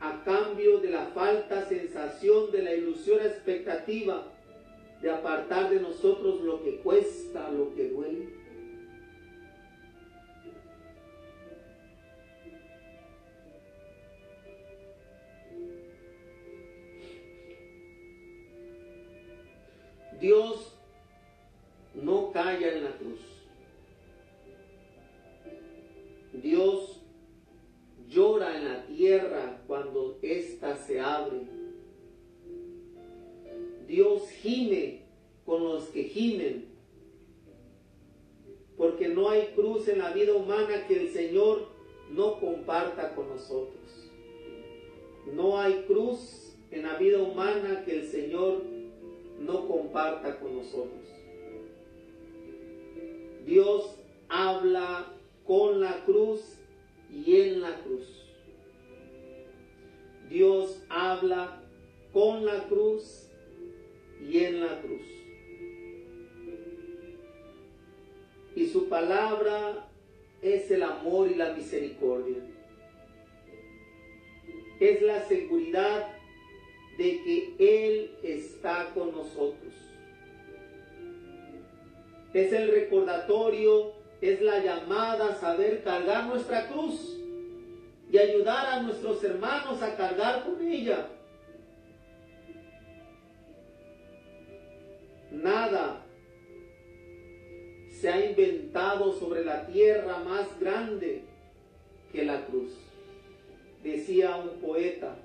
a 0.00 0.22
cambio 0.24 0.78
de 0.78 0.88
la 0.88 1.08
falta 1.08 1.68
sensación 1.68 2.50
de 2.52 2.62
la 2.62 2.74
ilusión 2.74 3.20
expectativa 3.20 4.33
de 5.04 5.10
apartar 5.10 5.68
de 5.68 5.80
nosotros 5.80 6.40
lo 6.40 6.62
que 6.62 6.78
cuesta, 6.78 7.50
lo 7.50 7.74
que 7.74 7.90
duele. 7.90 8.26
Dios 20.18 20.74
no 21.92 22.32
calla 22.32 22.72
en 22.72 22.84
la 22.84 22.92
cruz. 22.92 23.20
Dios 26.32 27.02
llora 28.08 28.56
en 28.56 28.72
la 28.72 28.86
tierra 28.86 29.60
cuando 29.66 30.18
ésta 30.22 30.74
se 30.76 30.98
abre. 30.98 31.63
Dios 33.86 34.28
gime 34.30 35.02
con 35.44 35.62
los 35.64 35.84
que 35.84 36.04
gimen. 36.04 36.66
Porque 38.76 39.08
no 39.08 39.28
hay 39.28 39.52
cruz 39.54 39.88
en 39.88 39.98
la 39.98 40.12
vida 40.12 40.34
humana 40.34 40.86
que 40.86 41.00
el 41.00 41.10
Señor 41.10 41.68
no 42.10 42.40
comparta 42.40 43.14
con 43.14 43.28
nosotros. 43.28 44.10
No 45.32 45.58
hay 45.58 45.84
cruz 45.86 46.54
en 46.70 46.82
la 46.82 46.96
vida 46.96 47.22
humana 47.22 47.84
que 47.84 48.00
el 48.00 48.06
Señor 48.06 48.62
no 49.40 49.68
comparta 49.68 50.38
con 50.40 50.56
nosotros. 50.56 51.04
Dios 53.46 53.96
habla 54.28 55.12
con 55.46 55.80
la 55.80 56.04
cruz 56.04 56.58
y 57.10 57.36
en 57.36 57.60
la 57.60 57.80
cruz. 57.82 58.24
Dios 60.28 60.82
habla 60.88 61.62
con 62.12 62.44
la 62.44 62.66
cruz 62.68 63.28
y 64.28 64.44
en 64.44 64.60
la 64.60 64.80
cruz. 64.80 65.06
Y 68.56 68.66
su 68.66 68.88
palabra 68.88 69.88
es 70.42 70.70
el 70.70 70.82
amor 70.82 71.30
y 71.30 71.34
la 71.34 71.52
misericordia. 71.52 72.38
Es 74.80 75.02
la 75.02 75.24
seguridad 75.26 76.08
de 76.98 77.22
que 77.24 77.54
Él 77.58 78.16
está 78.22 78.90
con 78.94 79.12
nosotros. 79.12 79.72
Es 82.32 82.52
el 82.52 82.70
recordatorio 82.70 84.04
es 84.24 84.40
la 84.40 84.58
llamada 84.58 85.28
a 85.28 85.34
saber 85.34 85.82
cargar 85.82 86.26
nuestra 86.26 86.68
cruz 86.68 87.18
y 88.10 88.16
ayudar 88.16 88.66
a 88.66 88.82
nuestros 88.82 89.22
hermanos 89.22 89.82
a 89.82 89.96
cargar 89.96 90.44
con 90.44 90.66
ella. 90.66 91.08
Nada 95.44 96.04
se 98.00 98.08
ha 98.08 98.26
inventado 98.26 99.12
sobre 99.12 99.44
la 99.44 99.66
tierra 99.66 100.18
más 100.18 100.58
grande 100.58 101.22
que 102.12 102.24
la 102.24 102.44
cruz. 102.46 102.72
Decía 103.84 104.36
un 104.36 104.58
poeta, 104.60 105.16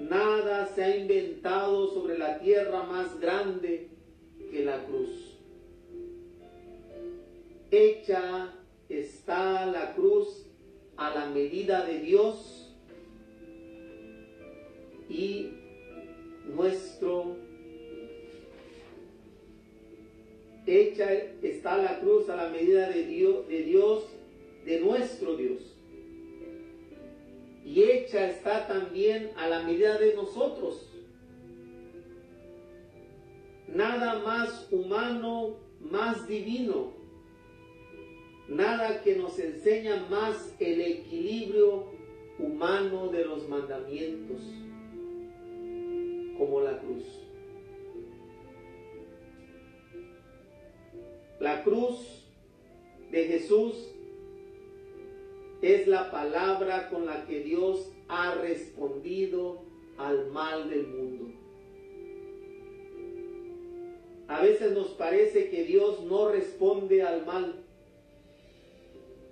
nada 0.00 0.66
se 0.74 0.84
ha 0.84 0.96
inventado 0.96 1.92
sobre 1.92 2.16
la 2.16 2.38
tierra 2.38 2.84
más 2.84 3.20
grande 3.20 3.88
que 4.50 4.64
la 4.64 4.82
cruz 4.84 5.36
hecha 7.70 8.54
está 8.88 9.66
la 9.66 9.94
cruz 9.94 10.46
a 10.96 11.10
la 11.10 11.26
medida 11.26 11.84
de 11.84 11.98
Dios 12.00 12.74
y 15.08 15.50
nuestro 16.54 17.36
hecha 20.66 21.12
está 21.42 21.76
la 21.78 22.00
cruz 22.00 22.28
a 22.28 22.36
la 22.36 22.48
medida 22.48 22.88
de 22.90 23.04
Dios, 23.04 23.48
de 23.48 23.62
Dios, 23.62 24.04
de 24.64 24.80
nuestro 24.80 25.36
Dios. 25.36 25.74
Y 27.64 27.82
hecha 27.82 28.28
está 28.28 28.66
también 28.66 29.30
a 29.36 29.48
la 29.48 29.62
medida 29.62 29.98
de 29.98 30.14
nosotros. 30.14 30.88
Nada 33.68 34.20
más 34.20 34.68
humano, 34.70 35.56
más 35.80 36.26
divino 36.28 36.96
nada 38.48 39.02
que 39.02 39.16
nos 39.16 39.38
enseña 39.38 40.06
más 40.08 40.54
el 40.58 40.80
equilibrio 40.80 41.86
humano 42.38 43.08
de 43.08 43.24
los 43.24 43.48
mandamientos, 43.48 44.42
como 46.38 46.60
la 46.60 46.78
cruz. 46.78 47.25
La 51.40 51.62
cruz 51.62 52.24
de 53.10 53.24
Jesús 53.24 53.74
es 55.62 55.86
la 55.86 56.10
palabra 56.10 56.88
con 56.88 57.06
la 57.06 57.26
que 57.26 57.40
Dios 57.40 57.90
ha 58.08 58.34
respondido 58.36 59.62
al 59.98 60.30
mal 60.30 60.70
del 60.70 60.86
mundo. 60.86 61.32
A 64.28 64.42
veces 64.42 64.72
nos 64.72 64.88
parece 64.88 65.50
que 65.50 65.64
Dios 65.64 66.02
no 66.04 66.28
responde 66.30 67.02
al 67.02 67.24
mal, 67.24 67.64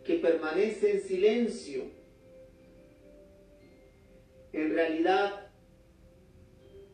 que 0.04 0.14
permanece 0.16 0.92
en 0.92 1.00
silencio, 1.00 1.84
en 4.52 4.72
realidad 4.72 5.50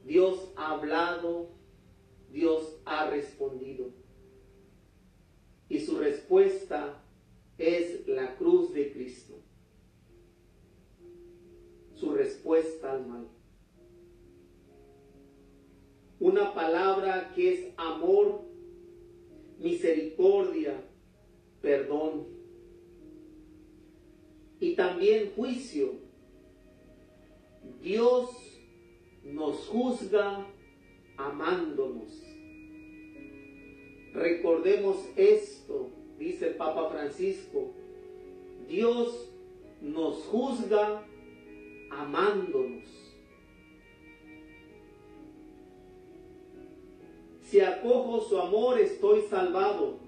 Dios 0.05 0.51
ha 0.57 0.73
hablado, 0.73 1.51
Dios 2.31 2.81
ha 2.87 3.11
respondido. 3.11 4.00
Y 5.71 5.81
su 5.81 5.97
respuesta 5.99 7.03
es 7.57 8.07
la 8.07 8.37
cruz 8.37 8.75
de 8.75 8.93
Cristo. 8.93 9.41
Su 11.95 12.13
respuesta 12.13 12.93
al 12.93 13.07
mal. 13.07 13.29
Una 16.19 16.53
palabra 16.53 17.33
que 17.35 17.55
es 17.55 17.73
amor, 17.79 18.43
misericordia, 19.59 20.85
perdón 21.63 22.41
y 24.61 24.75
también 24.75 25.33
juicio. 25.35 25.95
Dios 27.81 28.31
nos 29.25 29.67
juzga 29.67 30.47
amándonos. 31.17 32.30
Recordemos 34.13 35.09
esto, 35.17 35.91
dice 36.19 36.49
el 36.49 36.55
Papa 36.57 36.91
Francisco. 36.91 37.73
Dios 38.69 39.31
nos 39.81 40.25
juzga 40.25 41.03
amándonos. 41.91 42.85
Si 47.43 47.61
acojo 47.61 48.21
su 48.21 48.39
amor, 48.39 48.79
estoy 48.79 49.23
salvado. 49.23 49.99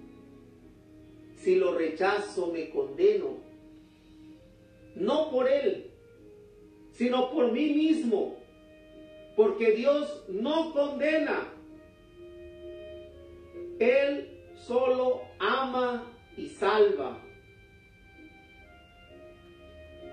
Si 1.36 1.56
lo 1.56 1.74
rechazo, 1.74 2.52
me 2.52 2.70
condeno. 2.70 3.38
No 4.94 5.30
por 5.30 5.48
Él, 5.48 5.90
sino 6.92 7.30
por 7.30 7.50
mí 7.50 7.70
mismo. 7.70 8.36
Porque 9.34 9.72
Dios 9.72 10.24
no 10.28 10.72
condena. 10.72 11.51
Él 13.78 14.28
solo 14.54 15.22
ama 15.38 16.12
y 16.37 16.48
salva. 16.48 17.18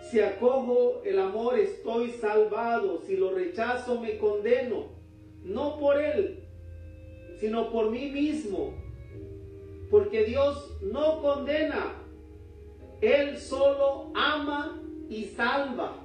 Si 0.09 0.19
acojo 0.19 1.03
el 1.05 1.19
amor 1.19 1.59
estoy 1.59 2.09
salvado, 2.13 3.01
si 3.05 3.15
lo 3.15 3.31
rechazo 3.35 4.01
me 4.01 4.17
condeno, 4.17 4.87
no 5.43 5.77
por 5.77 6.01
Él, 6.01 6.43
sino 7.39 7.69
por 7.71 7.91
mí 7.91 8.09
mismo, 8.09 8.73
porque 9.91 10.23
Dios 10.23 10.77
no 10.81 11.21
condena, 11.21 11.93
Él 13.01 13.37
solo 13.37 14.11
ama 14.15 14.81
y 15.09 15.25
salva. 15.25 15.98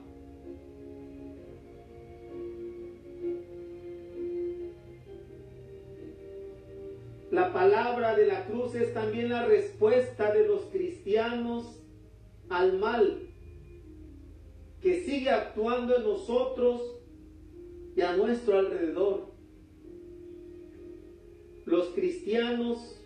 La 7.35 7.53
palabra 7.53 8.15
de 8.15 8.27
la 8.27 8.47
cruz 8.47 8.77
es 8.77 8.95
también 8.95 9.29
la 9.29 9.45
respuesta 9.45 10.33
de 10.33 10.47
los 10.47 10.67
cristianos 10.67 11.81
al 12.49 12.79
mal 12.79 13.29
que 14.81 15.03
sigue 15.03 15.31
actuando 15.31 15.97
en 15.97 16.05
nosotros 16.05 16.81
y 17.97 18.03
a 18.03 18.15
nuestro 18.15 18.57
alrededor. 18.57 19.33
Los 21.65 21.89
cristianos 21.89 23.01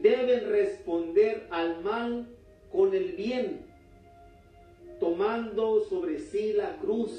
deben 0.00 0.48
responder 0.48 1.46
al 1.50 1.82
mal 1.84 2.34
con 2.72 2.94
el 2.94 3.12
bien, 3.16 3.66
tomando 4.98 5.84
sobre 5.90 6.20
sí 6.20 6.54
la 6.54 6.78
cruz 6.78 7.10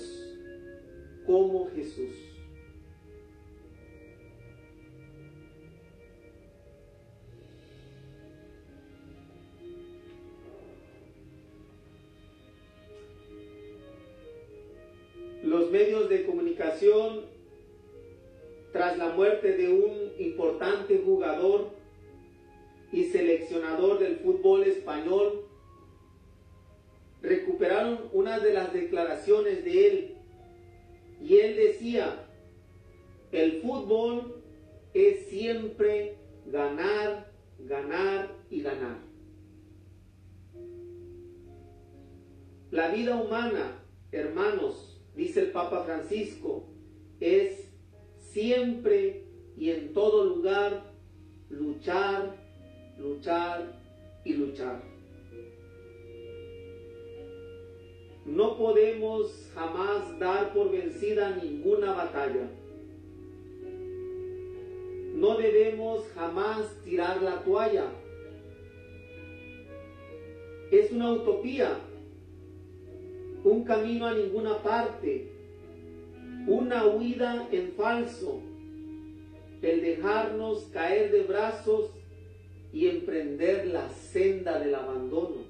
como 1.28 1.70
Jesús. 1.76 2.33
Tras 18.84 18.98
la 18.98 19.14
muerte 19.14 19.56
de 19.56 19.70
un 19.70 20.12
importante 20.20 21.02
jugador 21.06 21.70
y 22.92 23.06
seleccionador 23.06 23.98
del 23.98 24.18
fútbol 24.18 24.64
español, 24.64 25.46
recuperaron 27.22 28.10
una 28.12 28.42
de 28.42 28.52
las 28.52 28.74
declaraciones 28.74 29.64
de 29.64 29.88
él. 29.88 30.16
Y 31.22 31.38
él 31.38 31.56
decía, 31.56 32.28
el 33.32 33.62
fútbol 33.62 34.44
es 34.94 35.28
siempre 35.28 36.18
ganar, 36.48 37.32
ganar 37.60 38.36
y 38.50 38.64
ganar. 38.64 38.98
La 42.70 42.90
vida 42.90 43.16
humana, 43.16 43.82
hermanos, 44.12 45.02
dice 45.16 45.40
el 45.40 45.52
Papa 45.52 45.86
Francisco, 45.86 46.68
es 47.22 47.73
siempre 48.34 49.24
y 49.56 49.70
en 49.70 49.94
todo 49.94 50.26
lugar 50.26 50.92
luchar, 51.50 52.36
luchar 52.98 53.80
y 54.26 54.34
luchar. 54.34 54.82
No 58.26 58.58
podemos 58.58 59.50
jamás 59.54 60.18
dar 60.20 60.54
por 60.54 60.72
vencida 60.72 61.36
ninguna 61.36 61.94
batalla. 61.94 62.50
No 65.14 65.38
debemos 65.38 66.08
jamás 66.16 66.76
tirar 66.84 67.22
la 67.22 67.44
toalla. 67.44 67.86
Es 70.72 70.92
una 70.92 71.12
utopía 71.12 71.78
un 73.44 73.64
camino 73.66 74.06
a 74.06 74.14
ninguna 74.14 74.62
parte, 74.64 75.33
una 76.48 76.86
huida 76.88 77.48
en 77.52 77.72
falso, 77.74 78.42
el 79.62 79.82
dejarnos 79.82 80.64
caer 80.74 81.12
de 81.12 81.24
brazos 81.24 81.92
y 82.74 82.88
emprender 82.88 83.68
la 83.68 83.90
senda 83.90 84.60
del 84.60 84.76
abandono. 84.76 85.44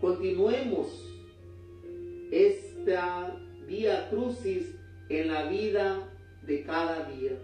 Continuemos 0.00 1.06
esta 2.30 3.36
vía 3.66 4.08
crucis 4.10 4.74
en 5.08 5.28
la 5.28 5.48
vida 5.48 6.08
de 6.42 6.62
cada 6.64 7.08
día. 7.10 7.38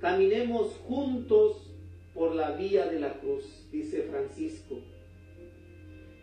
Caminemos 0.00 0.72
juntos 0.86 1.70
por 2.14 2.34
la 2.34 2.52
vía 2.52 2.86
de 2.86 3.00
la 3.00 3.14
cruz, 3.14 3.66
dice 3.72 4.02
Francisco. 4.02 4.80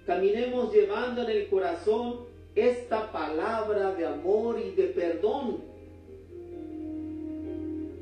Caminemos 0.05 0.73
llevando 0.73 1.23
en 1.23 1.29
el 1.29 1.47
corazón 1.47 2.25
esta 2.55 3.11
palabra 3.11 3.93
de 3.95 4.05
amor 4.05 4.59
y 4.59 4.71
de 4.71 4.87
perdón. 4.87 5.61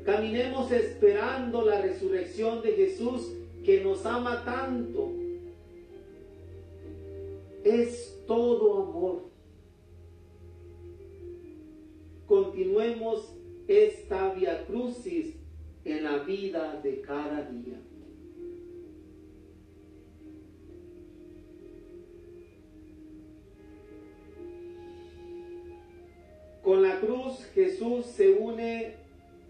Caminemos 0.04 0.72
esperando 0.72 1.62
la 1.64 1.80
resurrección 1.80 2.60
de 2.62 2.72
Jesús 2.72 3.32
que 3.64 3.82
nos 3.82 4.04
ama 4.04 4.44
tanto. 4.44 5.12
Es 7.62 8.20
todo 8.26 8.82
amor. 8.82 9.22
Continuemos 12.26 13.32
esta 13.68 14.34
via 14.34 14.64
crucis 14.66 15.36
en 15.84 16.02
la 16.02 16.18
vida 16.18 16.80
de 16.82 17.00
cada 17.00 17.42
día. 17.42 17.80
Con 26.62 26.82
la 26.82 27.00
cruz 27.00 27.44
Jesús 27.54 28.06
se 28.06 28.30
une 28.30 28.94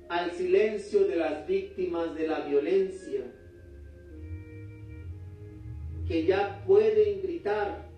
al 0.08 0.32
silencio 0.32 1.04
de 1.04 1.16
las 1.16 1.46
víctimas 1.46 2.14
de 2.14 2.26
la 2.26 2.40
violencia, 2.40 3.24
que 6.08 6.24
ya 6.24 6.64
pueden 6.66 7.20
gritar, 7.22 7.90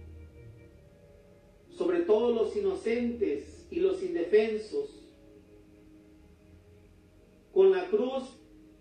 sobre 1.71 2.01
todo 2.01 2.33
los 2.33 2.57
inocentes 2.57 3.67
y 3.71 3.81
los 3.81 4.03
indefensos. 4.03 5.01
Con 7.53 7.71
la 7.71 7.89
cruz 7.89 8.25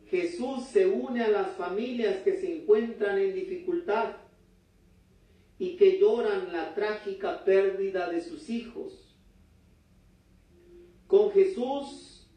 Jesús 0.08 0.66
se 0.66 0.88
une 0.88 1.22
a 1.24 1.30
las 1.30 1.56
familias 1.56 2.18
que 2.24 2.38
se 2.38 2.56
encuentran 2.56 3.20
en 3.20 3.36
dificultad 3.36 4.18
y 5.60 5.76
que 5.76 6.00
lloran 6.00 6.52
la 6.52 6.74
trágica 6.74 7.44
pérdida 7.44 8.10
de 8.10 8.22
sus 8.22 8.50
hijos. 8.50 9.03
Con 11.14 11.30
Jesús, 11.30 12.28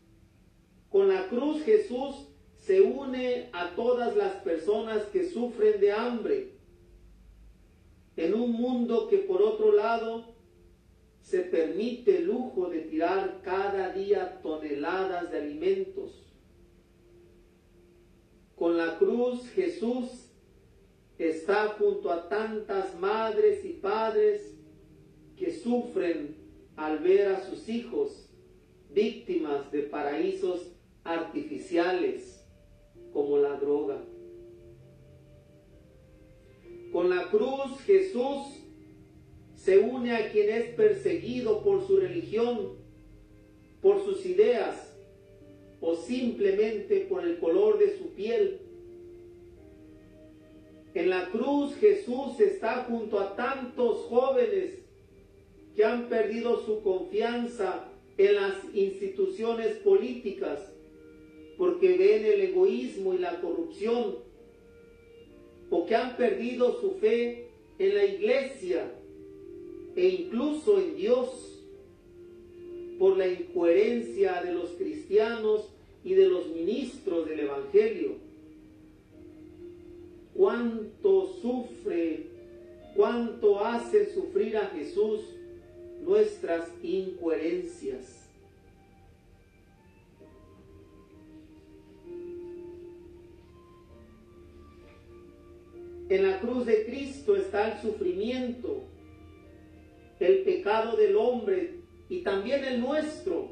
con 0.90 1.08
la 1.08 1.30
cruz 1.30 1.62
Jesús 1.62 2.28
se 2.58 2.82
une 2.82 3.48
a 3.54 3.74
todas 3.74 4.14
las 4.14 4.34
personas 4.42 5.04
que 5.04 5.30
sufren 5.30 5.80
de 5.80 5.92
hambre 5.92 6.50
en 8.18 8.34
un 8.34 8.52
mundo 8.52 9.08
que 9.08 9.16
por 9.16 9.40
otro 9.40 9.72
lado 9.72 10.26
se 11.22 11.40
permite 11.40 12.18
el 12.18 12.26
lujo 12.26 12.68
de 12.68 12.82
tirar 12.82 13.40
cada 13.42 13.94
día 13.94 14.42
toneladas 14.42 15.30
de 15.30 15.38
alimentos. 15.38 16.30
Con 18.56 18.76
la 18.76 18.98
cruz 18.98 19.48
Jesús 19.54 20.28
está 21.16 21.68
junto 21.78 22.12
a 22.12 22.28
tantas 22.28 22.94
madres 23.00 23.64
y 23.64 23.70
padres 23.70 24.54
que 25.34 25.50
sufren 25.50 26.36
al 26.76 26.98
ver 26.98 27.28
a 27.28 27.40
sus 27.40 27.70
hijos 27.70 28.25
víctimas 28.96 29.70
de 29.70 29.82
paraísos 29.82 30.72
artificiales 31.04 32.42
como 33.12 33.36
la 33.36 33.60
droga. 33.60 34.02
Con 36.90 37.10
la 37.10 37.28
cruz 37.28 37.78
Jesús 37.84 38.64
se 39.54 39.78
une 39.78 40.16
a 40.16 40.30
quien 40.32 40.48
es 40.48 40.74
perseguido 40.74 41.62
por 41.62 41.86
su 41.86 41.98
religión, 41.98 42.78
por 43.82 44.02
sus 44.02 44.24
ideas 44.24 44.96
o 45.82 45.94
simplemente 45.94 47.00
por 47.00 47.22
el 47.22 47.38
color 47.38 47.78
de 47.78 47.98
su 47.98 48.14
piel. 48.14 48.62
En 50.94 51.10
la 51.10 51.28
cruz 51.28 51.74
Jesús 51.76 52.40
está 52.40 52.84
junto 52.84 53.20
a 53.20 53.36
tantos 53.36 54.06
jóvenes 54.06 54.78
que 55.74 55.84
han 55.84 56.08
perdido 56.08 56.64
su 56.64 56.80
confianza 56.82 57.92
en 58.18 58.34
las 58.34 58.54
instituciones 58.74 59.76
políticas 59.78 60.72
porque 61.56 61.96
ven 61.96 62.24
el 62.24 62.40
egoísmo 62.42 63.14
y 63.14 63.18
la 63.18 63.40
corrupción, 63.40 64.16
o 65.70 65.86
que 65.86 65.94
han 65.94 66.16
perdido 66.16 66.80
su 66.80 66.92
fe 66.92 67.48
en 67.78 67.94
la 67.94 68.04
iglesia 68.04 68.92
e 69.96 70.08
incluso 70.08 70.78
en 70.78 70.96
Dios 70.96 71.28
por 72.98 73.16
la 73.16 73.28
incoherencia 73.28 74.42
de 74.42 74.52
los 74.52 74.70
cristianos 74.70 75.68
y 76.04 76.14
de 76.14 76.28
los 76.28 76.48
ministros 76.48 77.28
del 77.28 77.40
Evangelio. 77.40 78.16
Cuánto 80.34 81.34
sufre, 81.40 82.26
cuánto 82.94 83.64
hace 83.64 84.14
sufrir 84.14 84.56
a 84.56 84.66
Jesús 84.68 85.22
nuestras 86.06 86.70
incoherencias. 86.82 88.30
En 96.08 96.30
la 96.30 96.38
cruz 96.38 96.64
de 96.64 96.86
Cristo 96.86 97.34
está 97.34 97.72
el 97.72 97.82
sufrimiento, 97.82 98.84
el 100.20 100.44
pecado 100.44 100.96
del 100.96 101.16
hombre 101.16 101.80
y 102.08 102.22
también 102.22 102.64
el 102.64 102.80
nuestro. 102.80 103.50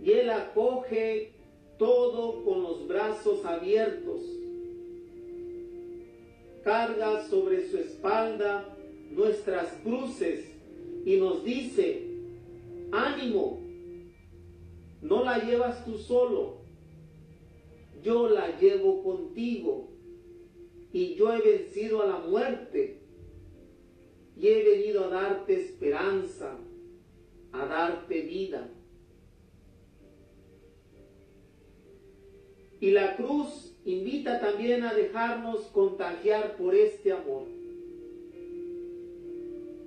Y 0.00 0.12
Él 0.12 0.30
acoge 0.30 1.32
todo 1.76 2.44
con 2.44 2.62
los 2.62 2.86
brazos 2.86 3.44
abiertos. 3.44 4.22
Carga 6.62 7.26
sobre 7.26 7.68
su 7.68 7.78
espalda 7.78 8.76
nuestras 9.10 9.72
cruces 9.82 10.51
y 11.04 11.16
nos 11.16 11.44
dice, 11.44 12.06
ánimo, 12.92 13.60
no 15.00 15.24
la 15.24 15.38
llevas 15.38 15.84
tú 15.84 15.98
solo, 15.98 16.58
yo 18.02 18.28
la 18.28 18.58
llevo 18.58 19.02
contigo 19.02 19.88
y 20.92 21.14
yo 21.14 21.32
he 21.32 21.40
vencido 21.40 22.02
a 22.02 22.06
la 22.06 22.18
muerte 22.18 23.00
y 24.36 24.48
he 24.48 24.62
venido 24.62 25.04
a 25.04 25.08
darte 25.08 25.54
esperanza, 25.54 26.58
a 27.52 27.66
darte 27.66 28.22
vida. 28.22 28.68
Y 32.80 32.90
la 32.90 33.16
cruz 33.16 33.76
invita 33.84 34.40
también 34.40 34.82
a 34.82 34.92
dejarnos 34.92 35.60
contagiar 35.66 36.56
por 36.56 36.74
este 36.74 37.12
amor. 37.12 37.61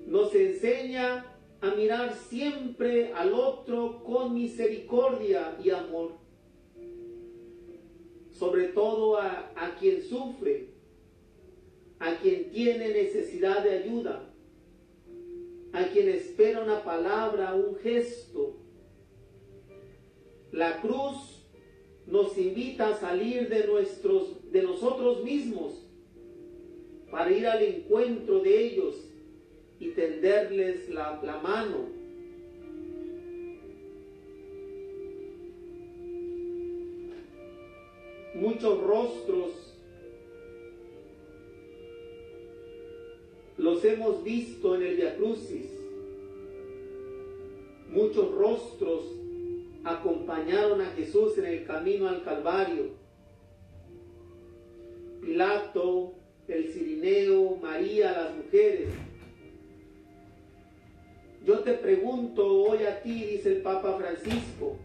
Nos 0.05 0.33
enseña 0.35 1.25
a 1.61 1.71
mirar 1.75 2.15
siempre 2.15 3.13
al 3.13 3.33
otro 3.33 4.03
con 4.03 4.33
misericordia 4.33 5.57
y 5.63 5.69
amor. 5.71 6.13
Sobre 8.31 8.69
todo 8.69 9.17
a, 9.17 9.51
a 9.55 9.75
quien 9.79 10.03
sufre, 10.03 10.69
a 11.99 12.17
quien 12.17 12.51
tiene 12.51 12.89
necesidad 12.89 13.63
de 13.63 13.71
ayuda 13.71 14.31
a 15.75 15.89
quien 15.89 16.07
espera 16.07 16.63
una 16.63 16.83
palabra, 16.83 17.53
un 17.53 17.75
gesto. 17.75 18.55
La 20.53 20.79
cruz 20.79 21.43
nos 22.07 22.37
invita 22.37 22.89
a 22.89 22.95
salir 22.97 23.49
de, 23.49 23.67
nuestros, 23.67 24.51
de 24.51 24.63
nosotros 24.63 25.21
mismos 25.23 25.85
para 27.11 27.29
ir 27.29 27.45
al 27.45 27.61
encuentro 27.61 28.39
de 28.39 28.67
ellos 28.67 28.95
y 29.79 29.89
tenderles 29.89 30.89
la, 30.89 31.39
mano. 31.43 31.89
Muchos 38.35 38.81
rostros 38.81 39.75
los 43.57 43.83
hemos 43.85 44.23
visto 44.23 44.75
en 44.75 44.83
el 44.83 44.95
Via 44.97 45.15
Crucis. 45.15 45.71
Muchos 47.89 48.31
rostros 48.35 49.05
acompañaron 49.85 50.81
a 50.81 50.87
Jesús 50.87 51.37
en 51.37 51.45
el 51.45 51.65
camino 51.65 52.09
al 52.09 52.23
Calvario. 52.23 52.89
Pilato, 55.21 56.13
el 56.47 56.71
Cirineo, 56.73 57.55
María, 57.57 58.11
las 58.11 58.35
mujeres. 58.35 58.89
Yo 61.45 61.59
te 61.59 61.73
pregunto 61.73 62.45
hoy 62.63 62.83
a 62.83 63.01
ti, 63.01 63.23
dice 63.23 63.53
el 63.57 63.61
Papa 63.61 63.97
Francisco, 63.97 64.77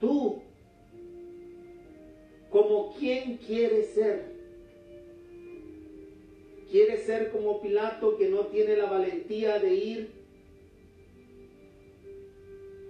tú, 0.00 0.42
como 2.50 2.94
quién 2.98 3.38
quieres 3.38 3.94
ser? 3.94 4.32
quiere 6.72 6.96
ser 6.96 7.30
como 7.30 7.60
Pilato 7.60 8.16
que 8.16 8.30
no 8.30 8.46
tiene 8.46 8.76
la 8.78 8.86
valentía 8.86 9.58
de 9.58 9.74
ir, 9.74 10.08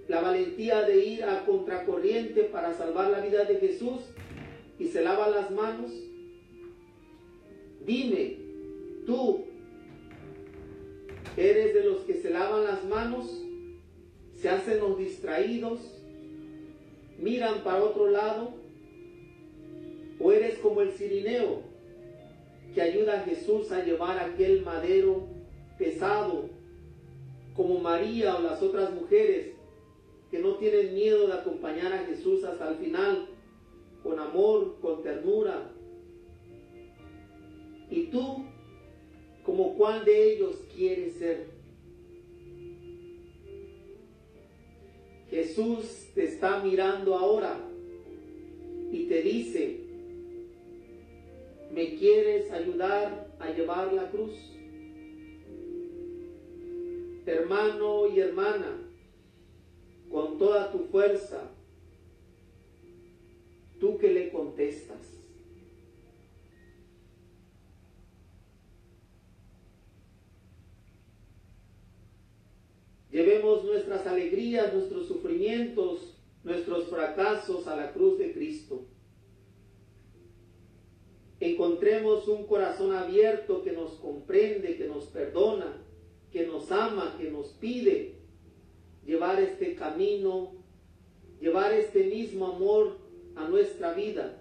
la 0.06 0.20
valentía 0.20 0.82
de 0.82 1.04
ir 1.04 1.24
a 1.24 1.44
contracorriente 1.44 2.44
para 2.44 2.74
salvar 2.74 3.10
la 3.10 3.18
vida 3.20 3.44
de 3.44 3.56
Jesús 3.56 4.02
y 4.78 4.86
se 4.86 5.02
lava 5.02 5.28
las 5.28 5.50
manos. 5.50 5.90
Dime, 7.84 8.36
tú, 9.04 9.46
¿eres 11.36 11.74
de 11.74 11.84
los 11.84 11.98
que 12.00 12.14
se 12.14 12.30
lavan 12.30 12.64
las 12.64 12.84
manos? 12.84 13.42
¿Se 14.40 14.48
hacen 14.48 14.80
los 14.80 14.98
distraídos? 14.98 15.80
¿Miran 17.18 17.62
para 17.62 17.82
otro 17.82 18.08
lado? 18.08 18.54
¿O 20.18 20.32
eres 20.32 20.58
como 20.58 20.80
el 20.82 20.92
cirineo? 20.92 21.72
que 22.74 22.80
ayuda 22.80 23.20
a 23.20 23.24
Jesús 23.24 23.70
a 23.70 23.84
llevar 23.84 24.18
aquel 24.18 24.62
madero 24.64 25.26
pesado, 25.78 26.48
como 27.54 27.78
María 27.80 28.36
o 28.36 28.42
las 28.42 28.62
otras 28.62 28.92
mujeres 28.94 29.52
que 30.30 30.38
no 30.38 30.54
tienen 30.54 30.94
miedo 30.94 31.26
de 31.26 31.34
acompañar 31.34 31.92
a 31.92 32.04
Jesús 32.04 32.44
hasta 32.44 32.70
el 32.70 32.76
final, 32.76 33.26
con 34.02 34.18
amor, 34.18 34.78
con 34.80 35.02
ternura. 35.02 35.70
¿Y 37.90 38.04
tú, 38.04 38.46
como 39.44 39.74
cuál 39.76 40.04
de 40.04 40.32
ellos 40.32 40.56
quieres 40.74 41.14
ser? 41.14 41.46
Jesús 45.30 46.08
te 46.14 46.24
está 46.24 46.62
mirando 46.62 47.14
ahora 47.14 47.58
y 48.92 49.04
te 49.04 49.22
dice, 49.22 49.82
¿Me 51.72 51.94
quieres 51.94 52.50
ayudar 52.52 53.34
a 53.38 53.50
llevar 53.50 53.94
la 53.94 54.10
cruz? 54.10 54.34
Hermano 57.24 58.08
y 58.08 58.20
hermana, 58.20 58.76
con 60.10 60.36
toda 60.36 60.70
tu 60.70 60.80
fuerza, 60.80 61.50
tú 63.80 63.96
que 63.96 64.12
le 64.12 64.30
contestas. 64.30 65.21
Llevemos 73.12 73.64
nuestras 73.64 74.06
alegrías, 74.06 74.74
nuestros 74.74 75.06
sufrimientos, 75.06 76.16
nuestros 76.42 76.88
fracasos 76.88 77.68
a 77.68 77.76
la 77.76 77.92
cruz 77.92 78.18
de 78.18 78.32
Cristo 78.32 78.86
encontremos 81.42 82.28
un 82.28 82.46
corazón 82.46 82.94
abierto 82.94 83.62
que 83.64 83.72
nos 83.72 83.94
comprende, 83.94 84.76
que 84.76 84.86
nos 84.86 85.06
perdona, 85.06 85.76
que 86.30 86.46
nos 86.46 86.70
ama, 86.70 87.16
que 87.18 87.30
nos 87.30 87.48
pide 87.48 88.14
llevar 89.04 89.40
este 89.40 89.74
camino, 89.74 90.52
llevar 91.40 91.72
este 91.72 92.04
mismo 92.04 92.46
amor 92.46 92.96
a 93.34 93.48
nuestra 93.48 93.92
vida. 93.92 94.40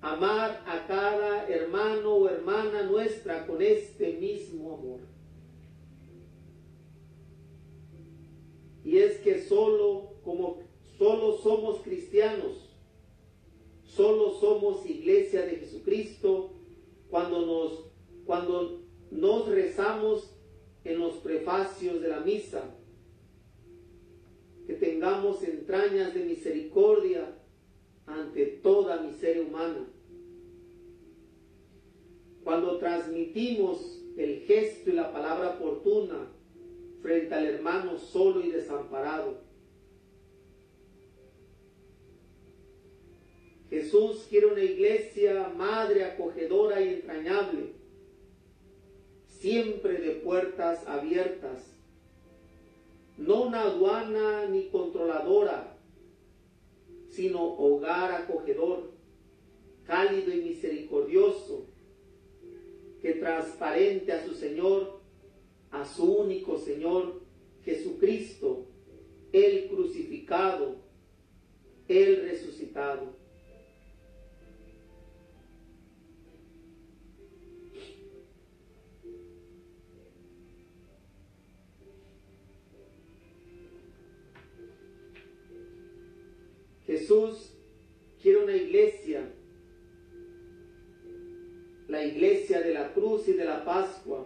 Amar 0.00 0.64
a 0.66 0.86
cada 0.86 1.46
hermano 1.50 2.14
o 2.14 2.28
hermana 2.28 2.84
nuestra 2.84 3.46
con 3.46 3.60
este 3.60 4.14
mismo 4.14 4.74
amor. 4.74 5.00
Y 8.84 8.98
es 8.98 9.18
que 9.18 9.42
solo 9.42 10.14
como 10.24 10.58
solo 10.98 11.38
somos 11.38 11.80
cristianos 11.82 12.70
Solo 13.90 14.30
somos 14.38 14.88
iglesia 14.88 15.44
de 15.46 15.56
Jesucristo 15.56 16.52
cuando 17.10 17.44
nos, 17.44 17.86
cuando 18.24 18.82
nos 19.10 19.48
rezamos 19.48 20.30
en 20.84 21.00
los 21.00 21.14
prefacios 21.16 22.00
de 22.00 22.08
la 22.08 22.20
misa. 22.20 22.76
Que 24.66 24.74
tengamos 24.74 25.42
entrañas 25.42 26.14
de 26.14 26.24
misericordia 26.24 27.36
ante 28.06 28.46
toda 28.46 29.02
miseria 29.02 29.42
humana. 29.42 29.88
Cuando 32.44 32.78
transmitimos 32.78 34.00
el 34.16 34.42
gesto 34.42 34.90
y 34.90 34.92
la 34.92 35.12
palabra 35.12 35.56
oportuna, 35.58 36.30
frente 37.02 37.34
al 37.34 37.46
hermano 37.46 37.98
solo 37.98 38.40
y 38.44 38.50
desamparado. 38.50 39.38
Jesús 43.70 44.26
quiere 44.28 44.46
una 44.46 44.62
iglesia 44.62 45.52
madre, 45.56 46.04
acogedora 46.04 46.80
y 46.80 46.88
entrañable, 46.94 47.72
siempre 49.28 49.98
de 49.98 50.10
puertas 50.16 50.86
abiertas, 50.88 51.72
no 53.16 53.42
una 53.42 53.62
aduana 53.62 54.46
ni 54.46 54.68
controladora, 54.70 55.76
sino 57.10 57.42
hogar 57.42 58.12
acogedor, 58.12 58.90
cálido 59.86 60.32
y 60.34 60.42
misericordioso, 60.42 61.66
que 63.00 63.14
transparente 63.14 64.12
a 64.12 64.24
su 64.24 64.34
Señor, 64.34 64.99
a 65.70 65.84
su 65.84 66.04
único 66.04 66.58
Señor, 66.58 67.20
Jesucristo, 67.64 68.66
el 69.32 69.68
crucificado, 69.68 70.76
el 71.88 72.22
resucitado. 72.22 73.20
Jesús 86.90 87.52
quiere 88.20 88.42
una 88.42 88.56
iglesia, 88.56 89.32
la 91.86 92.04
iglesia 92.04 92.60
de 92.62 92.74
la 92.74 92.92
cruz 92.92 93.28
y 93.28 93.34
de 93.34 93.44
la 93.44 93.64
Pascua. 93.64 94.19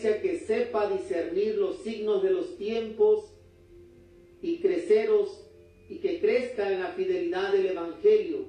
Que 0.00 0.40
sepa 0.40 0.90
discernir 0.90 1.56
los 1.56 1.82
signos 1.82 2.22
de 2.22 2.30
los 2.30 2.56
tiempos 2.56 3.32
y 4.42 4.58
creceros 4.60 5.46
y 5.88 5.98
que 5.98 6.20
crezca 6.20 6.72
en 6.72 6.80
la 6.80 6.92
fidelidad 6.92 7.52
del 7.52 7.66
Evangelio. 7.66 8.46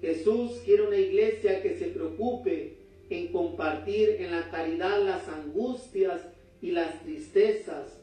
Jesús 0.00 0.60
quiere 0.64 0.86
una 0.86 0.96
iglesia 0.96 1.62
que 1.62 1.76
se 1.76 1.86
preocupe 1.86 2.78
en 3.10 3.32
compartir 3.32 4.16
en 4.20 4.30
la 4.30 4.50
caridad 4.50 5.02
las 5.02 5.28
angustias 5.28 6.22
y 6.60 6.70
las 6.70 7.02
tristezas 7.02 7.98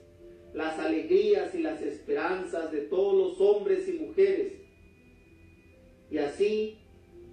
las 0.55 0.79
alegrías 0.79 1.53
y 1.53 1.59
las 1.59 1.81
esperanzas 1.81 2.71
de 2.71 2.81
todos 2.81 3.13
los 3.13 3.41
hombres 3.41 3.89
y 3.89 3.99
mujeres. 3.99 4.53
Y 6.09 6.17
así 6.17 6.79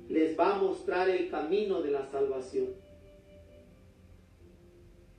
les 0.09 0.37
va 0.37 0.57
a 0.57 0.59
mostrar 0.59 1.09
el 1.09 1.31
camino 1.31 1.81
de 1.83 1.93
la 1.93 2.11
salvación. 2.11 2.82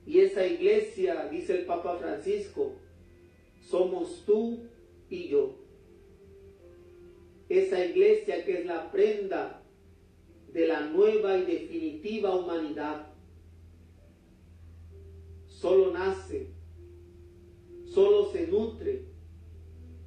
Y 0.06 0.20
esa 0.20 0.46
iglesia, 0.46 1.28
dice 1.30 1.60
el 1.60 1.66
Papa 1.66 1.96
Francisco, 1.98 2.72
somos 3.60 4.22
tú 4.26 4.64
y 5.08 5.28
yo. 5.28 5.56
Esa 7.48 7.84
iglesia 7.84 8.44
que 8.44 8.60
es 8.60 8.66
la 8.66 8.90
prenda 8.90 9.62
de 10.52 10.66
la 10.66 10.80
nueva 10.80 11.38
y 11.38 11.44
definitiva 11.44 12.36
humanidad, 12.36 13.08
solo 15.46 15.92
nace 15.92 16.54
solo 17.94 18.32
se 18.32 18.48
nutre, 18.48 19.04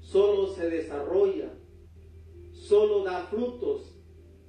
solo 0.02 0.54
se 0.54 0.70
desarrolla, 0.70 1.54
solo 2.52 3.04
da 3.04 3.26
frutos 3.28 3.98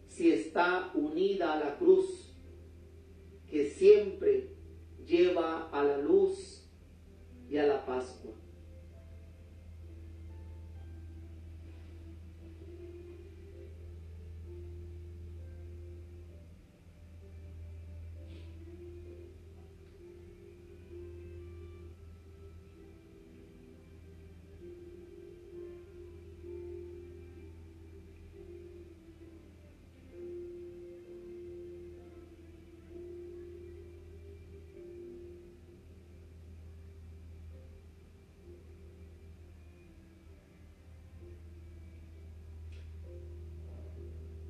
si 0.09 0.33
está 0.33 0.91
unida 0.95 1.53
a 1.53 1.61
la 1.61 1.79
cruz, 1.79 2.35
que 3.49 3.71
siempre 3.71 4.57
lleva 5.09 5.69
a 5.73 5.83
la 5.83 5.99
luz 5.99 6.69
y 7.49 7.57
a 7.57 7.67
la 7.67 7.85
Pascua. 7.85 8.35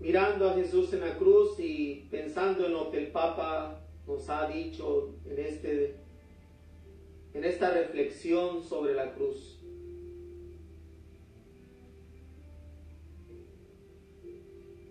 Mirando 0.09 0.49
a 0.49 0.55
Jesús 0.55 0.91
en 0.95 1.01
la 1.01 1.19
cruz 1.19 1.61
y 1.61 2.09
pensando 2.11 2.65
en 2.65 2.73
lo 2.73 2.91
que 2.91 2.97
el 2.97 3.09
Papa 3.09 3.79
nos 4.07 4.27
ha 4.31 4.49
dicho 4.49 5.15
en, 5.27 5.39
este, 5.39 5.97
en 7.35 7.45
esta 7.45 7.73
reflexión 7.73 8.65
sobre 8.65 8.95
la 8.95 9.13
cruz. 9.13 9.59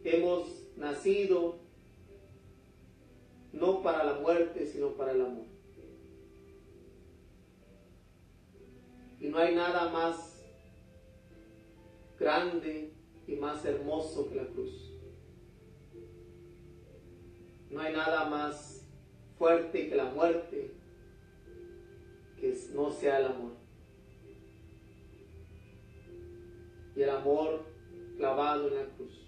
Hemos 0.04 0.50
nacido 0.76 1.62
no 3.54 3.82
para 3.82 4.04
la 4.04 4.20
muerte, 4.20 4.68
sino 4.68 4.92
para 4.92 5.14
el 5.14 5.22
amor. 5.22 5.46
Y 9.20 9.30
no 9.30 9.40
hay 9.40 9.56
nada 9.56 9.90
más 9.90 10.44
grande 12.20 12.94
y 13.26 13.36
más 13.36 13.66
hermoso 13.66 14.30
que 14.30 14.36
la 14.36 14.46
cruz. 14.46 14.87
No 17.70 17.82
hay 17.82 17.94
nada 17.94 18.30
más 18.30 18.86
fuerte 19.38 19.90
que 19.90 19.96
la 19.96 20.06
muerte 20.06 20.72
que 22.40 22.58
no 22.74 22.92
sea 22.92 23.20
el 23.20 23.26
amor. 23.26 23.52
Y 26.96 27.02
el 27.02 27.10
amor 27.10 27.64
clavado 28.18 28.68
en 28.68 28.76
la 28.76 28.86
cruz. 28.96 29.28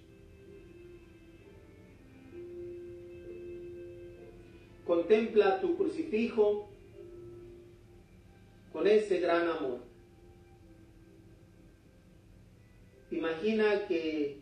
Contempla 4.86 5.62
tu 5.62 5.78
crucifijo 5.78 6.70
con 8.74 8.88
ese 8.88 9.20
gran 9.20 9.48
amor. 9.48 9.80
Imagina 13.12 13.88
que 13.88 14.40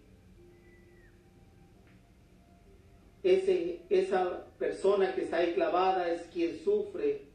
esa 3.30 4.45
persona 4.57 5.13
que 5.13 5.23
está 5.23 5.38
ahí 5.38 5.53
clavada 5.53 6.11
es 6.11 6.21
quien 6.34 6.57
sufre, 6.63 7.28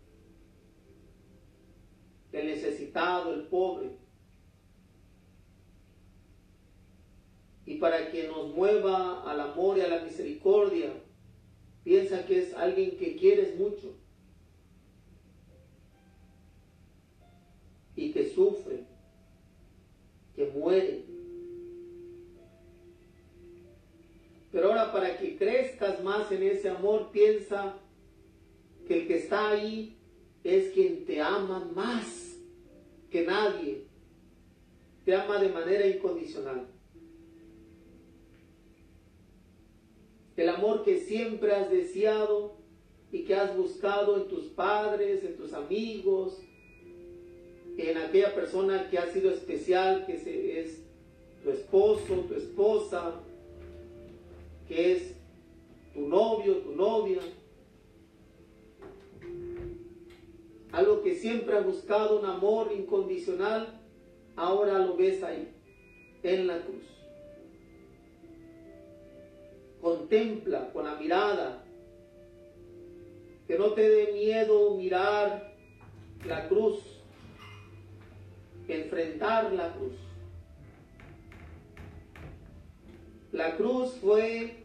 el 2.32 2.46
necesitado, 2.46 3.34
el 3.34 3.42
pobre. 3.42 3.90
Y 7.66 7.76
para 7.76 8.10
que 8.10 8.26
nos 8.26 8.54
mueva 8.54 9.22
al 9.30 9.40
amor 9.40 9.78
y 9.78 9.82
a 9.82 9.88
la 9.88 10.02
misericordia, 10.02 10.92
piensa 11.84 12.24
que 12.26 12.40
es 12.40 12.54
alguien 12.54 12.96
que 12.96 13.16
quieres 13.16 13.56
mucho 13.56 13.94
y 17.94 18.12
que 18.12 18.30
sufre, 18.30 18.84
que 20.34 20.46
muere 20.46 21.12
Pero 24.52 24.68
ahora 24.68 24.92
para 24.92 25.16
que 25.16 25.36
más 26.02 26.30
en 26.30 26.42
ese 26.42 26.68
amor, 26.68 27.10
piensa 27.12 27.76
que 28.86 29.02
el 29.02 29.06
que 29.06 29.18
está 29.18 29.50
ahí 29.50 29.96
es 30.44 30.72
quien 30.72 31.04
te 31.04 31.20
ama 31.20 31.70
más 31.74 32.36
que 33.10 33.24
nadie. 33.24 33.84
Te 35.04 35.14
ama 35.14 35.38
de 35.38 35.48
manera 35.48 35.86
incondicional. 35.86 36.68
El 40.36 40.48
amor 40.48 40.84
que 40.84 41.00
siempre 41.00 41.52
has 41.52 41.70
deseado 41.70 42.56
y 43.10 43.24
que 43.24 43.34
has 43.34 43.56
buscado 43.56 44.16
en 44.16 44.28
tus 44.28 44.46
padres, 44.46 45.22
en 45.24 45.36
tus 45.36 45.52
amigos, 45.52 46.40
en 47.76 47.98
aquella 47.98 48.34
persona 48.34 48.88
que 48.88 48.98
ha 48.98 49.12
sido 49.12 49.30
especial, 49.30 50.06
que 50.06 50.60
es 50.60 50.82
tu 51.42 51.50
esposo, 51.50 52.24
tu 52.28 52.34
esposa, 52.34 53.20
que 54.68 54.92
es 54.92 55.11
tu 55.92 56.08
novio, 56.08 56.58
tu 56.58 56.72
novia. 56.72 57.20
Algo 60.72 61.02
que 61.02 61.14
siempre 61.14 61.56
ha 61.56 61.60
buscado 61.60 62.18
un 62.18 62.24
amor 62.24 62.72
incondicional, 62.72 63.80
ahora 64.36 64.78
lo 64.78 64.96
ves 64.96 65.22
ahí, 65.22 65.48
en 66.22 66.46
la 66.46 66.62
cruz. 66.62 66.84
Contempla 69.80 70.72
con 70.72 70.84
la 70.84 70.94
mirada 70.96 71.64
que 73.46 73.58
no 73.58 73.72
te 73.72 73.86
dé 73.86 74.12
miedo 74.12 74.76
mirar 74.76 75.52
la 76.24 76.48
cruz, 76.48 76.78
enfrentar 78.66 79.52
la 79.52 79.74
cruz. 79.74 79.92
La 83.32 83.56
cruz 83.56 83.92
fue 84.00 84.61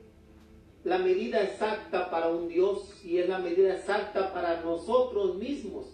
la 0.87 0.99
medida 0.99 1.43
exacta 1.43 2.09
para 2.09 2.29
un 2.29 2.47
Dios 2.47 3.03
y 3.03 3.17
es 3.17 3.27
la 3.27 3.39
medida 3.39 3.75
exacta 3.75 4.33
para 4.33 4.61
nosotros 4.61 5.35
mismos. 5.35 5.87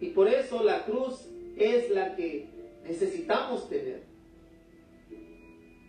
Y 0.00 0.06
por 0.06 0.26
eso 0.26 0.62
la 0.62 0.86
cruz 0.86 1.26
es 1.54 1.90
la 1.90 2.16
que 2.16 2.48
necesitamos 2.86 3.68
tener. 3.68 4.04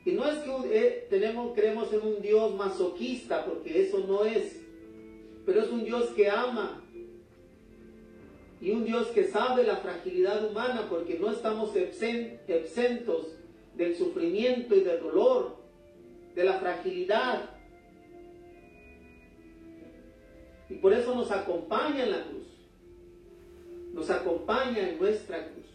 Y 0.04 0.12
no 0.12 0.30
es 0.30 0.40
que 0.40 0.52
eh, 0.78 1.08
tenemos, 1.10 1.54
creemos 1.56 1.94
en 1.94 2.02
un 2.02 2.22
Dios 2.22 2.54
masoquista, 2.54 3.46
porque 3.46 3.84
eso 3.88 4.00
no 4.06 4.26
es. 4.26 4.60
Pero 5.46 5.62
es 5.62 5.70
un 5.70 5.86
Dios 5.86 6.10
que 6.10 6.30
ama. 6.30 6.84
Y 8.60 8.72
un 8.72 8.84
Dios 8.84 9.08
que 9.08 9.24
sabe 9.24 9.64
la 9.64 9.78
fragilidad 9.78 10.44
humana, 10.44 10.88
porque 10.90 11.18
no 11.18 11.32
estamos 11.32 11.74
exentos 11.78 13.28
del 13.78 13.96
sufrimiento 13.96 14.76
y 14.76 14.82
del 14.82 15.00
dolor, 15.00 15.56
de 16.36 16.44
la 16.44 16.60
fragilidad. 16.60 17.59
Y 20.70 20.76
por 20.76 20.94
eso 20.94 21.16
nos 21.16 21.32
acompaña 21.32 22.04
en 22.04 22.12
la 22.12 22.24
cruz. 22.24 22.48
Nos 23.94 24.10
acompaña 24.10 24.90
en 24.90 25.00
nuestra 25.00 25.48
cruz. 25.48 25.66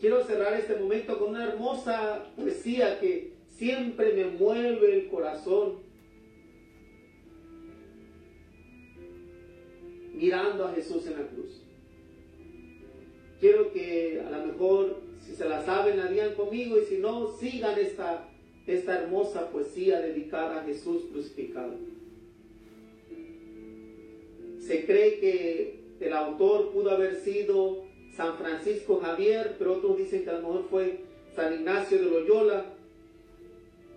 Quiero 0.00 0.22
cerrar 0.24 0.54
este 0.54 0.76
momento 0.76 1.18
con 1.18 1.30
una 1.30 1.44
hermosa 1.48 2.32
poesía 2.36 3.00
que 3.00 3.32
siempre 3.48 4.12
me 4.12 4.26
mueve 4.26 4.94
el 4.94 5.08
corazón. 5.08 5.80
Mirando 10.14 10.66
a 10.66 10.72
Jesús 10.72 11.04
en 11.08 11.14
la 11.14 11.26
cruz. 11.26 11.62
Quiero 13.40 13.72
que 13.72 14.22
a 14.24 14.30
lo 14.30 14.46
mejor, 14.46 15.00
si 15.24 15.34
se 15.34 15.48
la 15.48 15.64
saben, 15.64 15.98
la 15.98 16.06
digan 16.06 16.34
conmigo 16.34 16.78
y 16.78 16.84
si 16.84 16.98
no, 16.98 17.36
sigan 17.38 17.78
esta, 17.78 18.28
esta 18.66 19.00
hermosa 19.00 19.50
poesía 19.50 20.00
dedicada 20.00 20.60
a 20.60 20.64
Jesús 20.64 21.04
crucificado. 21.12 21.74
Se 24.60 24.84
cree 24.84 25.18
que 25.18 25.80
el 26.00 26.12
autor 26.12 26.70
pudo 26.72 26.90
haber 26.90 27.16
sido 27.16 27.84
San 28.16 28.36
Francisco 28.36 29.00
Javier, 29.00 29.56
pero 29.58 29.74
otros 29.74 29.96
dicen 29.98 30.24
que 30.24 30.30
a 30.30 30.34
lo 30.34 30.48
mejor 30.48 30.64
fue 30.68 31.00
San 31.34 31.54
Ignacio 31.54 31.98
de 31.98 32.10
Loyola 32.10 32.66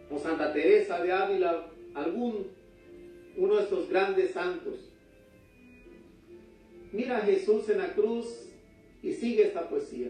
o 0.09 0.19
Santa 0.19 0.53
Teresa 0.53 1.01
de 1.01 1.11
Ávila, 1.11 1.67
algún 1.93 2.47
uno 3.37 3.55
de 3.55 3.63
estos 3.63 3.89
grandes 3.89 4.31
santos. 4.31 4.91
Mira 6.91 7.17
a 7.17 7.21
Jesús 7.21 7.69
en 7.69 7.77
la 7.77 7.93
cruz 7.93 8.47
y 9.01 9.13
sigue 9.13 9.47
esta 9.47 9.69
poesía. 9.69 10.09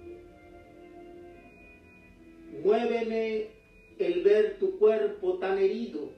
Muéveme 2.51 3.47
el 3.97 4.23
ver 4.23 4.57
tu 4.59 4.77
cuerpo 4.77 5.37
tan 5.39 5.57
herido. 5.57 6.09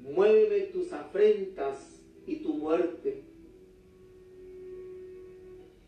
Muéveme 0.00 0.66
tus 0.72 0.92
afrentas 0.92 2.02
y 2.26 2.36
tu 2.36 2.54
muerte. 2.54 3.22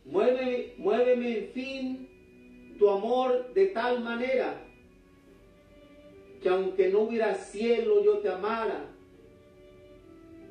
Muéveme, 0.05 0.74
muéveme 0.76 1.38
en 1.38 1.49
fin 1.49 2.09
tu 2.78 2.88
amor 2.88 3.53
de 3.55 3.66
tal 3.66 4.03
manera 4.05 4.61
que 6.42 6.49
aunque 6.49 6.90
no 6.90 7.01
hubiera 7.01 7.34
cielo 7.34 8.05
yo 8.05 8.18
te 8.18 8.28
amara 8.28 8.84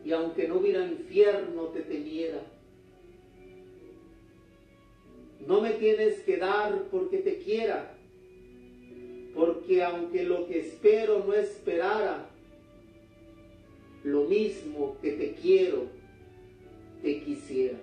y 0.04 0.12
aunque 0.12 0.48
no 0.48 0.56
hubiera 0.56 0.84
infierno 0.86 1.68
te 1.68 1.82
temiera. 1.82 2.42
No 5.48 5.62
me 5.62 5.72
tienes 5.72 6.20
que 6.22 6.38
dar 6.38 6.84
porque 6.90 7.18
te 7.18 7.38
quiera, 7.40 7.96
porque 9.36 9.84
aunque 9.84 10.24
lo 10.24 10.48
que 10.48 10.60
espero 10.60 11.24
no 11.26 11.34
esperara, 11.34 12.30
lo 14.04 14.24
mismo 14.26 14.98
que 15.02 15.12
te 15.12 15.34
quiero, 15.34 15.88
te 17.02 17.22
quisiera. 17.22 17.78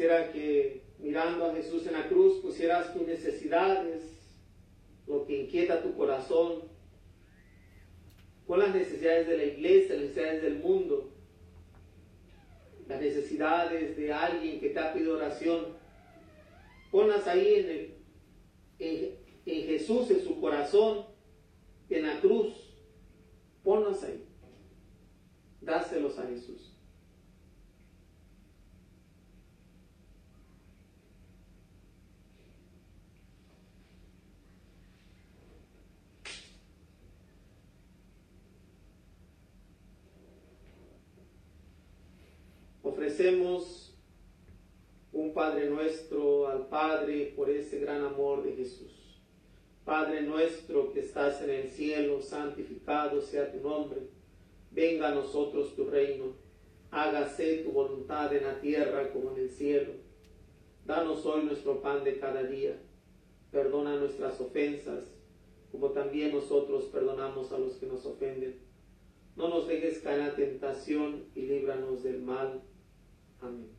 Quisiera 0.00 0.32
que 0.32 0.80
mirando 0.98 1.44
a 1.44 1.54
Jesús 1.54 1.86
en 1.86 1.92
la 1.92 2.08
cruz 2.08 2.40
pusieras 2.40 2.94
tus 2.94 3.06
necesidades, 3.06 4.02
lo 5.06 5.26
que 5.26 5.42
inquieta 5.42 5.82
tu 5.82 5.94
corazón, 5.94 6.62
con 8.46 8.60
las 8.60 8.74
necesidades 8.74 9.28
de 9.28 9.36
la 9.36 9.44
iglesia, 9.44 9.96
las 9.96 10.04
necesidades 10.04 10.40
del 10.40 10.58
mundo, 10.60 11.10
las 12.88 12.98
necesidades 12.98 13.94
de 13.98 14.10
alguien 14.10 14.58
que 14.58 14.70
te 14.70 14.78
ha 14.78 14.94
pedido 14.94 15.18
oración. 15.18 15.66
Ponlas 16.90 17.26
ahí 17.26 17.94
en, 18.78 18.88
en, 18.88 19.14
en 19.44 19.66
Jesús, 19.66 20.10
en 20.10 20.24
su 20.24 20.40
corazón, 20.40 21.04
en 21.90 22.06
la 22.06 22.18
cruz. 22.22 22.54
Ponlas 23.62 24.02
ahí. 24.02 24.24
Dáselos 25.60 26.18
a 26.18 26.26
Jesús. 26.26 26.70
Un 45.12 45.34
Padre 45.34 45.68
nuestro 45.68 46.46
al 46.46 46.68
Padre 46.68 47.32
por 47.34 47.50
ese 47.50 47.80
gran 47.80 48.04
amor 48.04 48.44
de 48.44 48.52
Jesús. 48.52 49.20
Padre 49.84 50.22
nuestro 50.22 50.92
que 50.92 51.00
estás 51.00 51.42
en 51.42 51.50
el 51.50 51.68
cielo, 51.68 52.20
santificado 52.20 53.20
sea 53.20 53.50
tu 53.50 53.66
nombre. 53.66 54.00
Venga 54.70 55.08
a 55.08 55.14
nosotros 55.14 55.74
tu 55.74 55.86
reino. 55.86 56.36
Hágase 56.92 57.58
tu 57.64 57.72
voluntad 57.72 58.32
en 58.32 58.44
la 58.44 58.60
tierra 58.60 59.12
como 59.12 59.32
en 59.32 59.42
el 59.42 59.50
cielo. 59.50 59.92
Danos 60.86 61.26
hoy 61.26 61.44
nuestro 61.44 61.82
pan 61.82 62.04
de 62.04 62.18
cada 62.18 62.44
día. 62.44 62.80
Perdona 63.50 63.96
nuestras 63.96 64.40
ofensas, 64.40 65.04
como 65.72 65.90
también 65.90 66.32
nosotros 66.32 66.84
perdonamos 66.84 67.50
a 67.50 67.58
los 67.58 67.74
que 67.74 67.86
nos 67.86 68.06
ofenden. 68.06 68.60
No 69.34 69.48
nos 69.48 69.66
dejes 69.66 69.98
caer 69.98 70.20
en 70.20 70.26
la 70.28 70.36
tentación 70.36 71.24
y 71.34 71.42
líbranos 71.42 72.04
del 72.04 72.22
mal. 72.22 72.62
Amén. 73.42 73.70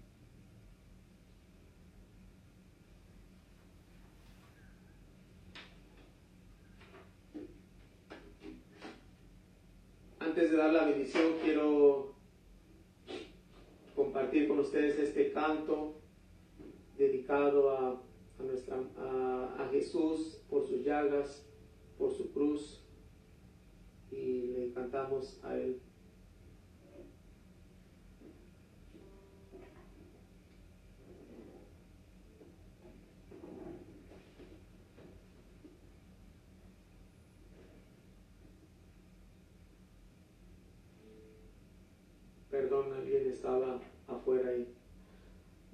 Antes 10.19 10.51
de 10.51 10.57
dar 10.57 10.73
la 10.73 10.85
bendición, 10.85 11.33
quiero 11.43 12.15
compartir 13.95 14.47
con 14.47 14.59
ustedes 14.59 14.97
este 14.97 15.31
canto 15.31 16.01
dedicado 16.97 17.69
a, 17.77 18.01
nuestra, 18.39 18.77
a, 18.97 19.67
Jesús 19.71 20.41
por 20.49 20.67
sus 20.67 20.83
llagas, 20.83 21.45
por 21.97 22.11
su 22.11 22.31
cruz, 22.31 22.83
y 24.11 24.47
le 24.47 24.73
cantamos 24.73 25.39
a 25.43 25.55
Él. 25.55 25.79
Alguien 42.89 43.27
estaba 43.27 43.79
afuera 44.07 44.55
y 44.55 44.67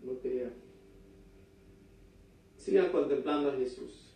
no 0.04 0.20
quería. 0.20 0.52
Sigan 2.58 2.92
contemplando 2.92 3.52
a 3.52 3.56
Jesús. 3.56 4.16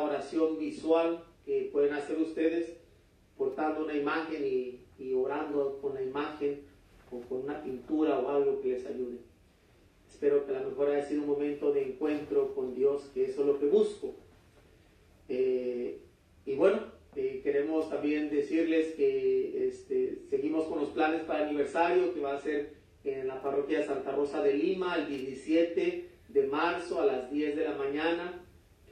oración 0.00 0.58
visual 0.58 1.24
que 1.44 1.68
pueden 1.72 1.92
hacer 1.92 2.18
ustedes 2.18 2.76
portando 3.36 3.84
una 3.84 3.94
imagen 3.94 4.44
y, 4.46 4.80
y 4.98 5.12
orando 5.12 5.78
con 5.82 5.94
la 5.94 6.02
imagen 6.02 6.62
o 7.10 7.20
con 7.20 7.42
una 7.42 7.62
pintura 7.62 8.18
o 8.18 8.28
algo 8.28 8.60
que 8.60 8.68
les 8.68 8.86
ayude. 8.86 9.18
Espero 10.08 10.46
que 10.46 10.54
a 10.54 10.60
lo 10.60 10.70
mejor 10.70 10.90
haya 10.90 11.04
sido 11.04 11.22
un 11.22 11.28
momento 11.28 11.72
de 11.72 11.82
encuentro 11.82 12.54
con 12.54 12.74
Dios, 12.74 13.10
que 13.12 13.24
eso 13.24 13.40
es 13.40 13.46
lo 13.46 13.58
que 13.58 13.66
busco. 13.66 14.14
Eh, 15.28 15.98
y 16.46 16.54
bueno, 16.54 16.80
eh, 17.16 17.40
queremos 17.42 17.90
también 17.90 18.30
decirles 18.30 18.94
que 18.94 19.68
este, 19.68 20.22
seguimos 20.28 20.66
con 20.66 20.80
los 20.80 20.90
planes 20.90 21.22
para 21.22 21.42
el 21.42 21.48
aniversario 21.48 22.14
que 22.14 22.20
va 22.20 22.34
a 22.34 22.40
ser 22.40 22.74
en 23.04 23.26
la 23.26 23.42
parroquia 23.42 23.80
de 23.80 23.86
Santa 23.86 24.12
Rosa 24.12 24.42
de 24.42 24.54
Lima 24.54 24.96
el 24.96 25.08
17 25.08 26.08
de 26.28 26.46
marzo 26.46 27.00
a 27.00 27.06
las 27.06 27.30
10 27.30 27.56
de 27.56 27.64
la 27.64 27.74
mañana 27.74 28.41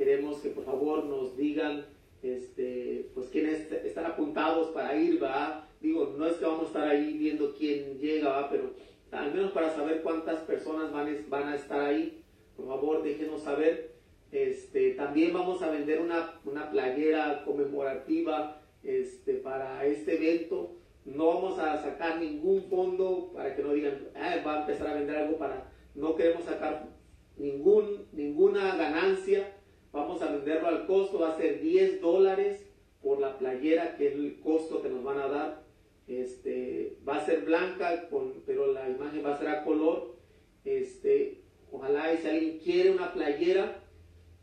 queremos 0.00 0.38
que 0.38 0.48
por 0.48 0.64
favor 0.64 1.04
nos 1.04 1.36
digan 1.36 1.84
este, 2.22 3.10
pues 3.14 3.28
quiénes 3.28 3.70
están 3.70 4.06
apuntados 4.06 4.68
para 4.68 4.96
ir, 4.96 5.22
va. 5.22 5.68
Digo, 5.78 6.14
no 6.16 6.26
es 6.26 6.38
que 6.38 6.46
vamos 6.46 6.62
a 6.62 6.66
estar 6.68 6.88
ahí 6.88 7.18
viendo 7.18 7.54
quién 7.54 7.98
llega, 7.98 8.30
¿va? 8.30 8.48
pero 8.48 8.70
al 9.10 9.34
menos 9.34 9.52
para 9.52 9.74
saber 9.74 10.00
cuántas 10.00 10.38
personas 10.44 10.90
van, 10.90 11.26
van 11.28 11.48
a 11.48 11.56
estar 11.56 11.80
ahí, 11.80 12.22
por 12.56 12.66
favor 12.66 13.02
déjenos 13.02 13.42
saber. 13.42 13.90
Este, 14.32 14.92
también 14.92 15.34
vamos 15.34 15.60
a 15.60 15.70
vender 15.70 16.00
una, 16.00 16.40
una 16.46 16.70
playera 16.70 17.44
conmemorativa 17.44 18.62
este, 18.82 19.34
para 19.34 19.84
este 19.84 20.14
evento. 20.14 20.76
No 21.04 21.26
vamos 21.26 21.58
a 21.58 21.76
sacar 21.82 22.18
ningún 22.20 22.62
fondo 22.70 23.32
para 23.34 23.54
que 23.54 23.62
no 23.62 23.74
digan, 23.74 24.08
eh, 24.14 24.42
va 24.46 24.56
a 24.56 24.60
empezar 24.62 24.86
a 24.86 24.94
vender 24.94 25.16
algo 25.16 25.36
para... 25.36 25.70
No 25.94 26.14
queremos 26.14 26.44
sacar 26.44 26.88
ningún, 27.36 28.06
ninguna 28.12 28.76
ganancia 28.76 29.59
Vamos 29.92 30.22
a 30.22 30.32
venderlo 30.32 30.68
al 30.68 30.86
costo, 30.86 31.18
va 31.18 31.32
a 31.32 31.36
ser 31.36 31.60
10 31.60 32.00
dólares 32.00 32.64
por 33.02 33.20
la 33.20 33.38
playera, 33.38 33.96
que 33.96 34.08
es 34.08 34.14
el 34.14 34.40
costo 34.40 34.82
que 34.82 34.88
nos 34.88 35.02
van 35.02 35.18
a 35.18 35.28
dar. 35.28 35.62
Este, 36.06 36.96
va 37.08 37.16
a 37.16 37.26
ser 37.26 37.42
blanca, 37.42 38.08
con, 38.08 38.42
pero 38.46 38.72
la 38.72 38.88
imagen 38.88 39.24
va 39.24 39.34
a 39.34 39.38
ser 39.38 39.48
a 39.48 39.64
color. 39.64 40.16
Este, 40.64 41.42
ojalá 41.72 42.12
y 42.12 42.18
si 42.18 42.28
alguien 42.28 42.58
quiere 42.58 42.90
una 42.90 43.12
playera, 43.12 43.82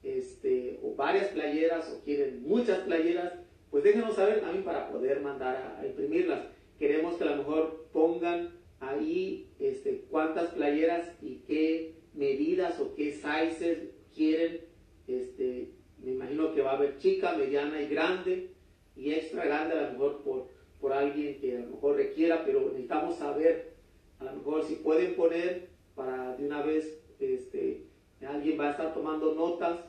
este, 0.03 0.79
o 0.83 0.95
varias 0.95 1.27
playeras, 1.27 1.91
o 1.91 2.03
quieren 2.03 2.43
muchas 2.43 2.79
playeras, 2.79 3.33
pues 3.69 3.83
déjenos 3.83 4.15
saber 4.15 4.41
también 4.41 4.63
para 4.63 4.89
poder 4.89 5.21
mandar 5.21 5.77
a, 5.79 5.85
imprimirlas. 5.85 6.45
Queremos 6.79 7.15
que 7.15 7.23
a 7.23 7.31
lo 7.31 7.37
mejor 7.37 7.87
pongan 7.91 8.51
ahí 8.79 9.49
este, 9.59 10.05
cuántas 10.09 10.53
playeras 10.53 11.11
y 11.21 11.37
qué 11.47 11.95
medidas 12.13 12.79
o 12.79 12.95
qué 12.95 13.11
sizes 13.13 13.89
quieren. 14.15 14.61
Este, 15.07 15.71
me 16.03 16.11
imagino 16.11 16.53
que 16.53 16.61
va 16.61 16.71
a 16.71 16.75
haber 16.75 16.97
chica, 16.97 17.35
mediana 17.35 17.81
y 17.81 17.87
grande, 17.87 18.51
y 18.95 19.13
extra 19.13 19.45
grande 19.45 19.75
a 19.75 19.81
lo 19.83 19.91
mejor 19.93 20.23
por, 20.23 20.47
por 20.79 20.93
alguien 20.93 21.39
que 21.39 21.57
a 21.57 21.61
lo 21.61 21.67
mejor 21.67 21.95
requiera, 21.95 22.43
pero 22.45 22.61
necesitamos 22.67 23.17
saber, 23.17 23.73
a 24.19 24.25
lo 24.25 24.33
mejor 24.33 24.63
si 24.65 24.75
pueden 24.75 25.15
poner 25.15 25.69
para 25.95 26.35
de 26.35 26.45
una 26.45 26.61
vez, 26.61 27.01
este, 27.19 27.85
alguien 28.27 28.59
va 28.59 28.67
a 28.67 28.71
estar 28.71 28.93
tomando 28.93 29.33
notas 29.33 29.79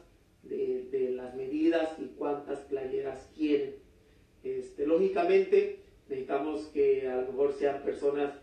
de, 0.42 0.88
de 0.90 1.10
las 1.10 1.34
medidas 1.34 1.98
y 1.98 2.06
cuántas 2.16 2.60
playeras 2.60 3.30
quieren. 3.34 3.76
Este, 4.42 4.86
lógicamente, 4.86 5.80
necesitamos 6.08 6.66
que 6.68 7.08
a 7.08 7.16
lo 7.16 7.32
mejor 7.32 7.52
sean 7.54 7.82
personas 7.82 8.34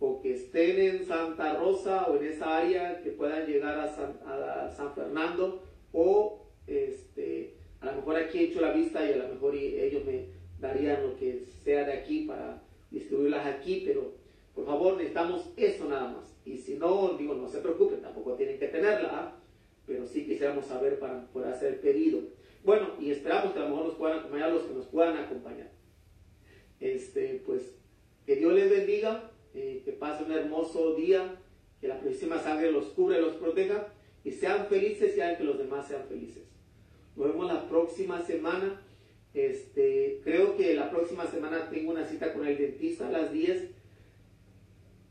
o 0.00 0.20
que 0.20 0.34
estén 0.34 0.80
en 0.80 1.06
Santa 1.06 1.54
Rosa 1.58 2.06
o 2.08 2.16
en 2.16 2.26
esa 2.26 2.58
área 2.58 3.00
que 3.02 3.10
puedan 3.10 3.46
llegar 3.46 3.78
a 3.78 3.94
San, 3.94 4.18
a 4.26 4.70
San 4.70 4.92
Fernando 4.94 5.62
o 5.94 6.44
este, 6.66 7.54
a 7.80 7.86
lo 7.86 7.92
mejor 7.96 8.16
aquí 8.16 8.38
he 8.38 8.44
hecho 8.44 8.60
la 8.60 8.72
vista 8.72 9.08
y 9.08 9.12
a 9.12 9.16
lo 9.16 9.28
mejor 9.28 9.54
ellos 9.54 10.04
me 10.04 10.26
darían 10.60 11.02
lo 11.02 11.16
que 11.16 11.46
sea 11.62 11.84
de 11.84 11.92
aquí 11.92 12.24
para 12.26 12.62
distribuirlas 12.90 13.46
aquí, 13.46 13.82
pero 13.86 14.12
por 14.54 14.66
favor 14.66 14.96
necesitamos 14.96 15.50
eso 15.56 15.88
nada 15.88 16.08
más. 16.08 16.36
Y 16.44 16.58
si 16.58 16.74
no, 16.76 17.16
digo, 17.18 17.34
no 17.34 17.48
se 17.48 17.60
preocupen, 17.60 18.02
tampoco 18.02 18.34
tienen 18.34 18.58
que 18.58 18.68
tenerla, 18.68 19.10
¿ah? 19.12 19.36
pero 19.86 20.06
sí 20.06 20.26
quisiéramos 20.26 20.66
saber 20.66 20.98
para 20.98 21.26
poder 21.26 21.52
hacer 21.52 21.74
el 21.74 21.78
pedido. 21.80 22.20
Bueno, 22.64 22.88
y 23.00 23.10
esperamos 23.10 23.52
que 23.52 23.58
a 23.58 23.62
lo 23.62 23.70
mejor 23.70 23.86
nos 23.86 23.94
puedan 23.94 24.18
acompañar 24.18 24.52
los 24.52 24.62
que 24.62 24.74
nos 24.74 24.86
puedan 24.86 25.16
acompañar. 25.16 25.70
Este, 26.80 27.42
pues, 27.44 27.76
que 28.26 28.36
Dios 28.36 28.52
les 28.54 28.70
bendiga, 28.70 29.30
eh, 29.54 29.82
que 29.84 29.92
pasen 29.92 30.26
un 30.26 30.32
hermoso 30.32 30.94
día, 30.94 31.36
que 31.80 31.88
la 31.88 32.00
próxima 32.00 32.38
sangre 32.38 32.72
los 32.72 32.86
cubre, 32.86 33.20
los 33.20 33.34
proteja, 33.34 33.93
y 34.24 34.32
sean 34.32 34.66
felices 34.66 35.16
y 35.16 35.20
hagan 35.20 35.36
que 35.36 35.44
los 35.44 35.58
demás 35.58 35.86
sean 35.86 36.04
felices. 36.08 36.42
Nos 37.16 37.28
vemos 37.28 37.46
la 37.46 37.68
próxima 37.68 38.22
semana. 38.22 38.80
Este, 39.34 40.20
creo 40.24 40.56
que 40.56 40.74
la 40.74 40.90
próxima 40.90 41.26
semana 41.26 41.68
tengo 41.70 41.92
una 41.92 42.06
cita 42.06 42.32
con 42.32 42.46
el 42.46 42.56
dentista 42.56 43.08
a 43.08 43.12
las 43.12 43.32
10. 43.32 43.70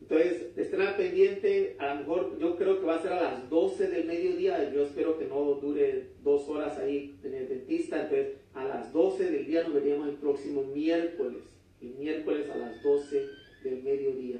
Entonces, 0.01 0.57
estén 0.57 0.81
al 0.81 0.97
pendiente. 0.97 1.75
A 1.79 1.93
lo 1.93 1.99
mejor 2.01 2.39
yo 2.39 2.57
creo 2.57 2.79
que 2.79 2.85
va 2.85 2.95
a 2.95 3.01
ser 3.01 3.13
a 3.13 3.21
las 3.21 3.49
12 3.49 3.87
del 3.87 4.05
mediodía. 4.05 4.71
Yo 4.73 4.83
espero 4.83 5.17
que 5.17 5.25
no 5.25 5.43
dure 5.55 6.07
dos 6.23 6.47
horas 6.49 6.77
ahí 6.77 7.17
en 7.23 7.33
el 7.33 7.47
dentista. 7.47 8.03
Entonces, 8.03 8.37
a 8.53 8.65
las 8.65 8.91
12 8.91 9.31
del 9.31 9.45
día 9.45 9.63
nos 9.63 9.73
veríamos 9.73 10.09
el 10.09 10.15
próximo 10.15 10.63
miércoles. 10.63 11.43
El 11.81 11.95
miércoles 11.95 12.49
a 12.49 12.57
las 12.57 12.83
12 12.83 13.27
del 13.63 13.83
mediodía. 13.83 14.39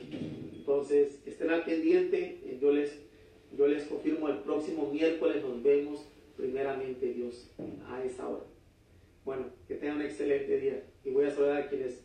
Entonces, 0.54 1.20
estén 1.26 1.50
al 1.50 1.64
pendiente. 1.64 2.58
Yo 2.62 2.72
les, 2.72 3.03
yo 3.58 3.68
les 3.68 3.84
confirmo 3.86 4.30
el 4.30 4.40
próximo 4.40 4.90
miércoles 4.92 5.44
nos 5.44 5.62
vemos 5.62 6.06
primeramente 6.36 7.14
Dios 7.14 7.50
a 7.88 8.04
esa 8.04 8.28
hora. 8.28 8.46
Bueno, 9.26 9.46
que 9.68 9.76
tengan 9.76 9.98
un 9.98 10.04
excelente 10.04 10.60
día 10.60 10.84
y 11.04 11.12
voy 11.12 11.26
a 11.26 11.32
saludar 11.32 11.62
a 11.62 11.68
quienes 11.68 12.04